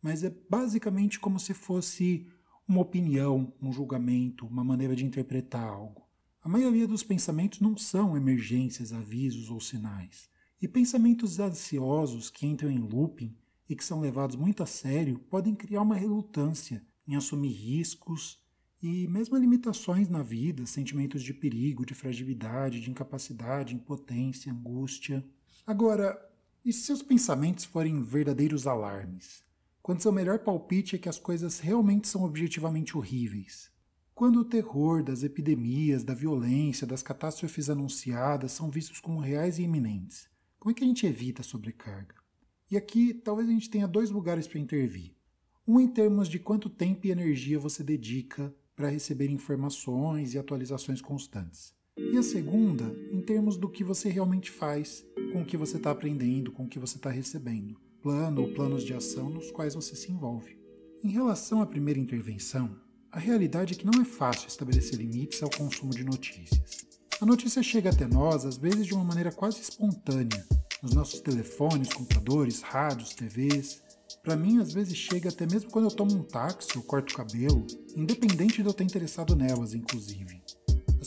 mas 0.03 0.23
é 0.25 0.35
basicamente 0.49 1.19
como 1.19 1.39
se 1.39 1.55
fosse 1.55 2.27
uma 2.69 2.81
opinião, 2.81 3.53
um 3.61 3.73
julgamento, 3.73 4.47
uma 4.47 4.65
maneira 4.65 4.97
de 4.97 5.05
interpretar 5.05 5.63
algo. 5.63 6.07
A 6.43 6.49
maioria 6.49 6.87
dos 6.87 7.03
pensamentos 7.03 7.61
não 7.61 7.77
são 7.77 8.17
emergências, 8.17 8.93
avisos 8.93 9.51
ou 9.51 9.61
sinais. 9.61 10.29
E 10.61 10.69
pensamentos 10.69 11.39
ansiosos 11.39 12.31
que 12.31 12.47
entram 12.47 12.71
em 12.71 12.79
looping 12.79 13.37
e 13.69 13.75
que 13.75 13.85
são 13.85 14.01
levados 14.01 14.37
muito 14.37 14.63
a 14.63 14.67
sério 14.67 15.19
podem 15.31 15.55
criar 15.55 15.83
uma 15.83 15.97
relutância 15.97 16.85
em 17.07 17.15
assumir 17.15 17.53
riscos 17.53 18.41
e 18.83 19.09
mesmo 19.09 19.37
limitações 19.37 20.09
na 20.09 20.23
vida, 20.23 20.67
sentimentos 20.67 21.23
de 21.23 21.35
perigo, 21.35 21.85
de 21.85 21.95
fragilidade, 21.95 22.81
de 22.81 22.91
incapacidade, 22.91 23.75
impotência, 23.75 24.53
angústia. 24.53 25.25
Agora, 25.67 26.17
e 26.65 26.73
se 26.73 26.83
seus 26.83 27.03
pensamentos 27.03 27.65
forem 27.65 28.03
verdadeiros 28.03 28.67
alarmes? 28.67 29.46
Quando 29.87 30.03
seu 30.03 30.11
melhor 30.11 30.41
palpite 30.41 30.97
é 30.97 30.99
que 30.99 31.09
as 31.09 31.17
coisas 31.17 31.61
realmente 31.61 32.09
são 32.09 32.25
objetivamente 32.25 32.97
horríveis. 32.97 33.71
Quando 34.17 34.41
o 34.41 34.45
terror 34.45 35.01
das 35.01 35.23
epidemias, 35.23 36.03
da 36.03 36.13
violência, 36.13 36.85
das 36.85 37.05
catástrofes 37.05 37.71
anunciadas 37.71 38.51
são 38.51 38.69
vistos 38.69 38.99
como 38.99 39.21
reais 39.21 39.61
e 39.61 39.63
iminentes, 39.63 40.29
como 40.59 40.73
é 40.73 40.75
que 40.75 40.83
a 40.83 40.87
gente 40.89 41.07
evita 41.07 41.43
a 41.43 41.45
sobrecarga? 41.45 42.17
E 42.69 42.77
aqui 42.77 43.15
talvez 43.15 43.49
a 43.49 43.53
gente 43.53 43.71
tenha 43.71 43.87
dois 43.87 44.11
lugares 44.11 44.49
para 44.49 44.59
intervir. 44.59 45.15
Um 45.65 45.79
em 45.79 45.87
termos 45.87 46.29
de 46.29 46.41
quanto 46.41 46.69
tempo 46.69 47.07
e 47.07 47.13
energia 47.13 47.57
você 47.57 47.85
dedica 47.85 48.53
para 48.75 48.89
receber 48.89 49.31
informações 49.31 50.35
e 50.35 50.39
atualizações 50.39 51.01
constantes. 51.01 51.73
E 51.97 52.19
a 52.19 52.25
segunda, 52.25 52.93
em 53.13 53.21
termos 53.21 53.57
do 53.57 53.71
que 53.71 53.85
você 53.85 54.09
realmente 54.09 54.51
faz 54.51 55.07
com 55.33 55.43
o 55.43 55.47
que 55.47 55.57
você 55.57 55.77
está 55.77 55.93
aprendendo, 55.93 56.51
com 56.51 56.65
o 56.65 56.69
que 56.69 56.81
você 56.81 56.97
está 56.97 57.09
recebendo, 57.09 57.86
plano 58.07 58.43
ou 58.43 58.49
planos 58.53 58.85
de 58.85 58.95
ação 58.95 59.29
nos 59.29 59.51
quais 59.51 59.75
você 59.75 59.97
se 59.97 60.13
envolve. 60.13 60.57
Em 61.03 61.11
relação 61.11 61.61
à 61.61 61.67
primeira 61.67 61.99
intervenção, 61.99 62.71
a 63.11 63.19
realidade 63.19 63.75
é 63.75 63.77
que 63.77 63.85
não 63.85 64.01
é 64.01 64.05
fácil 64.05 64.47
estabelecer 64.47 64.97
limites 64.97 65.43
ao 65.43 65.51
consumo 65.51 65.91
de 65.91 66.05
notícias. 66.05 66.87
A 67.21 67.27
notícia 67.27 67.65
chega 67.65 67.91
até 67.91 68.07
nós, 68.07 68.45
às 68.45 68.57
vezes, 68.57 68.87
de 68.87 68.95
uma 68.95 69.03
maneira 69.03 69.33
quase 69.33 69.61
espontânea, 69.61 70.47
nos 70.81 70.93
nossos 70.93 71.19
telefones, 71.19 71.93
computadores, 71.93 72.61
rádios, 72.61 73.13
TVs. 73.13 73.83
Para 74.23 74.37
mim, 74.37 74.61
às 74.61 74.73
vezes 74.73 74.97
chega 74.97 75.31
até 75.31 75.45
mesmo 75.45 75.73
quando 75.73 75.87
eu 75.87 75.91
tomo 75.91 76.15
um 76.15 76.23
táxi 76.23 76.79
ou 76.79 76.85
corto 76.85 77.13
o 77.13 77.17
cabelo, 77.17 77.67
independente 77.97 78.63
de 78.63 78.69
eu 78.69 78.71
estar 78.71 78.85
interessado 78.85 79.35
nelas, 79.35 79.75
inclusive. 79.75 80.41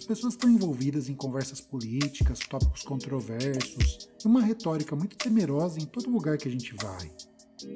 As 0.10 0.16
pessoas 0.18 0.34
estão 0.34 0.50
envolvidas 0.50 1.08
em 1.08 1.14
conversas 1.14 1.62
políticas, 1.62 2.40
tópicos 2.40 2.82
controversos 2.82 4.10
e 4.26 4.28
uma 4.28 4.42
retórica 4.42 4.96
muito 4.96 5.16
temerosa 5.16 5.80
em 5.80 5.86
todo 5.86 6.10
lugar 6.10 6.36
que 6.36 6.48
a 6.48 6.52
gente 6.52 6.74
vai. 6.82 7.12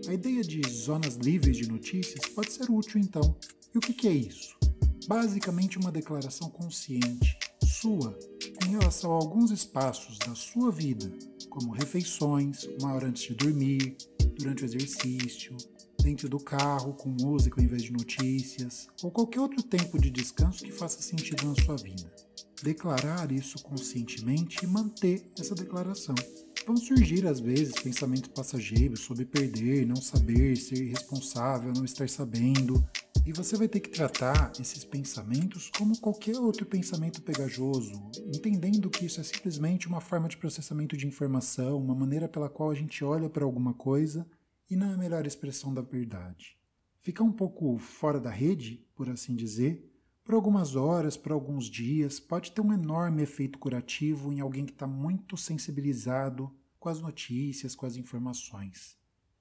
A 0.07 0.13
ideia 0.15 0.41
de 0.41 0.67
zonas 0.67 1.13
livres 1.13 1.57
de 1.57 1.67
notícias 1.67 2.25
pode 2.33 2.51
ser 2.51 2.71
útil 2.71 2.99
então, 2.99 3.37
e 3.71 3.77
o 3.77 3.81
que 3.81 4.07
é 4.07 4.11
isso? 4.11 4.57
Basicamente, 5.07 5.77
uma 5.77 5.91
declaração 5.91 6.49
consciente, 6.49 7.37
sua, 7.63 8.17
em 8.65 8.71
relação 8.71 9.11
a 9.11 9.15
alguns 9.15 9.51
espaços 9.51 10.17
da 10.17 10.33
sua 10.33 10.71
vida, 10.71 11.15
como 11.51 11.71
refeições, 11.71 12.63
uma 12.81 12.95
hora 12.95 13.09
antes 13.09 13.27
de 13.27 13.35
dormir, 13.35 13.95
durante 14.39 14.63
o 14.63 14.65
exercício, 14.65 15.55
dentro 16.03 16.27
do 16.27 16.37
carro, 16.37 16.93
com 16.93 17.09
música 17.09 17.59
ao 17.59 17.63
invés 17.63 17.81
de 17.81 17.93
notícias, 17.93 18.87
ou 19.01 19.09
qualquer 19.09 19.39
outro 19.39 19.63
tempo 19.63 19.97
de 19.97 20.11
descanso 20.11 20.63
que 20.63 20.71
faça 20.71 21.01
sentido 21.01 21.45
na 21.45 21.55
sua 21.63 21.77
vida. 21.77 22.11
Declarar 22.61 23.31
isso 23.31 23.61
conscientemente 23.63 24.63
e 24.63 24.67
manter 24.67 25.31
essa 25.39 25.55
declaração. 25.55 26.15
Vão 26.65 26.77
surgir 26.77 27.25
às 27.25 27.39
vezes 27.39 27.73
pensamentos 27.73 28.29
passageiros 28.29 29.01
sobre 29.01 29.25
perder, 29.25 29.85
não 29.85 29.97
saber, 29.97 30.55
ser 30.57 30.81
irresponsável, 30.81 31.73
não 31.73 31.83
estar 31.83 32.07
sabendo, 32.09 32.83
e 33.25 33.31
você 33.31 33.55
vai 33.55 33.69
ter 33.69 33.79
que 33.79 33.89
tratar 33.89 34.51
esses 34.59 34.83
pensamentos 34.83 35.71
como 35.77 35.97
qualquer 35.99 36.37
outro 36.37 36.65
pensamento 36.65 37.21
pegajoso, 37.21 37.93
entendendo 38.33 38.89
que 38.89 39.05
isso 39.05 39.21
é 39.21 39.23
simplesmente 39.23 39.87
uma 39.87 40.01
forma 40.01 40.27
de 40.27 40.37
processamento 40.37 40.97
de 40.97 41.07
informação, 41.07 41.77
uma 41.77 41.95
maneira 41.95 42.27
pela 42.27 42.49
qual 42.49 42.71
a 42.71 42.75
gente 42.75 43.03
olha 43.03 43.29
para 43.29 43.45
alguma 43.45 43.73
coisa 43.73 44.25
e 44.73 44.75
não 44.75 44.89
é 44.89 44.93
a 44.95 44.97
melhor 44.97 45.27
expressão 45.27 45.71
da 45.71 45.81
verdade. 45.81 46.57
Ficar 46.99 47.23
um 47.23 47.31
pouco 47.31 47.77
fora 47.77 48.19
da 48.19 48.31
rede, 48.31 48.83
por 48.95 49.07
assim 49.07 49.35
dizer, 49.35 49.87
por 50.23 50.33
algumas 50.33 50.75
horas, 50.75 51.15
por 51.15 51.31
alguns 51.31 51.65
dias, 51.65 52.19
pode 52.19 52.51
ter 52.51 52.61
um 52.61 52.73
enorme 52.73 53.21
efeito 53.21 53.59
curativo 53.59 54.33
em 54.33 54.39
alguém 54.39 54.65
que 54.65 54.71
está 54.71 54.87
muito 54.87 55.37
sensibilizado 55.37 56.51
com 56.79 56.89
as 56.89 56.99
notícias, 56.99 57.75
com 57.75 57.85
as 57.85 57.97
informações. 57.97 58.97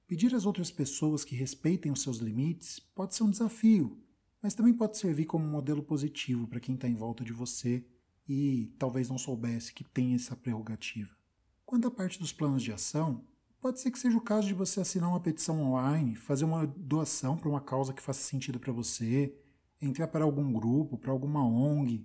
Pedir 0.06 0.34
às 0.34 0.44
outras 0.44 0.70
pessoas 0.70 1.24
que 1.24 1.34
respeitem 1.34 1.90
os 1.90 2.02
seus 2.02 2.18
limites 2.18 2.78
pode 2.78 3.14
ser 3.14 3.22
um 3.22 3.30
desafio, 3.30 3.98
mas 4.42 4.54
também 4.54 4.74
pode 4.74 4.98
servir 4.98 5.24
como 5.24 5.46
um 5.46 5.50
modelo 5.50 5.82
positivo 5.82 6.46
para 6.46 6.60
quem 6.60 6.74
está 6.74 6.86
em 6.86 6.94
volta 6.94 7.24
de 7.24 7.32
você 7.32 7.86
e 8.28 8.74
talvez 8.78 9.08
não 9.08 9.16
soubesse 9.16 9.72
que 9.72 9.84
tem 9.84 10.14
essa 10.14 10.36
prerrogativa. 10.36 11.16
Quanto 11.64 11.88
à 11.88 11.90
parte 11.90 12.18
dos 12.18 12.32
planos 12.32 12.62
de 12.62 12.72
ação, 12.72 13.24
pode 13.62 13.80
ser 13.80 13.92
que 13.92 13.98
seja 13.98 14.18
o 14.18 14.20
caso 14.20 14.48
de 14.48 14.54
você 14.54 14.80
assinar 14.80 15.08
uma 15.08 15.20
petição 15.20 15.62
online, 15.62 16.16
fazer 16.16 16.44
uma 16.44 16.66
doação 16.66 17.36
para 17.36 17.48
uma 17.48 17.60
causa 17.60 17.92
que 17.94 18.02
faça 18.02 18.20
sentido 18.20 18.58
para 18.58 18.72
você, 18.72 19.32
entrar 19.80 20.08
para 20.08 20.24
algum 20.24 20.52
grupo, 20.52 20.98
para 20.98 21.12
alguma 21.12 21.46
ONG. 21.46 22.04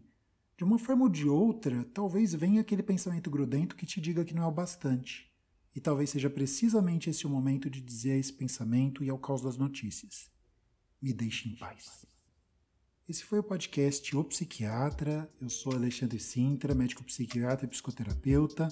De 0.55 0.63
uma 0.63 0.77
forma 0.77 1.03
ou 1.03 1.09
de 1.09 1.27
outra, 1.27 1.83
talvez 1.95 2.35
venha 2.35 2.61
aquele 2.61 2.83
pensamento 2.83 3.31
grudento 3.31 3.75
que 3.75 3.87
te 3.87 3.99
diga 3.99 4.23
que 4.23 4.35
não 4.35 4.43
é 4.43 4.45
o 4.45 4.51
bastante. 4.51 5.31
E 5.75 5.81
talvez 5.81 6.11
seja 6.11 6.29
precisamente 6.29 7.09
esse 7.09 7.25
o 7.25 7.29
momento 7.29 7.71
de 7.71 7.81
dizer 7.81 8.11
a 8.11 8.17
esse 8.17 8.33
pensamento 8.33 9.03
e 9.03 9.09
ao 9.09 9.17
caos 9.17 9.41
das 9.41 9.57
notícias. 9.57 10.29
Me 11.01 11.11
deixe 11.11 11.49
em 11.49 11.55
paz. 11.55 12.05
Esse 13.09 13.23
foi 13.23 13.39
o 13.39 13.43
podcast 13.43 14.15
O 14.15 14.23
Psiquiatra. 14.23 15.31
Eu 15.41 15.49
sou 15.49 15.73
Alexandre 15.73 16.19
Sintra, 16.19 16.75
médico 16.75 17.03
psiquiatra 17.03 17.65
e 17.65 17.69
psicoterapeuta. 17.69 18.67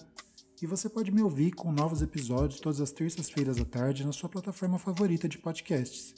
E 0.61 0.65
você 0.65 0.89
pode 0.89 1.11
me 1.11 1.21
ouvir 1.21 1.51
com 1.51 1.71
novos 1.71 2.01
episódios 2.01 2.59
todas 2.59 2.79
as 2.79 2.91
terças-feiras 2.91 3.59
à 3.59 3.65
tarde 3.65 4.05
na 4.05 4.11
sua 4.11 4.29
plataforma 4.29 4.79
favorita 4.79 5.27
de 5.27 5.37
podcasts. 5.37 6.15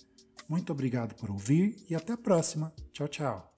Muito 0.47 0.71
obrigado 0.71 1.15
por 1.15 1.29
ouvir 1.29 1.75
e 1.89 1.95
até 1.95 2.13
a 2.13 2.17
próxima. 2.17 2.73
Tchau, 2.93 3.07
tchau. 3.07 3.56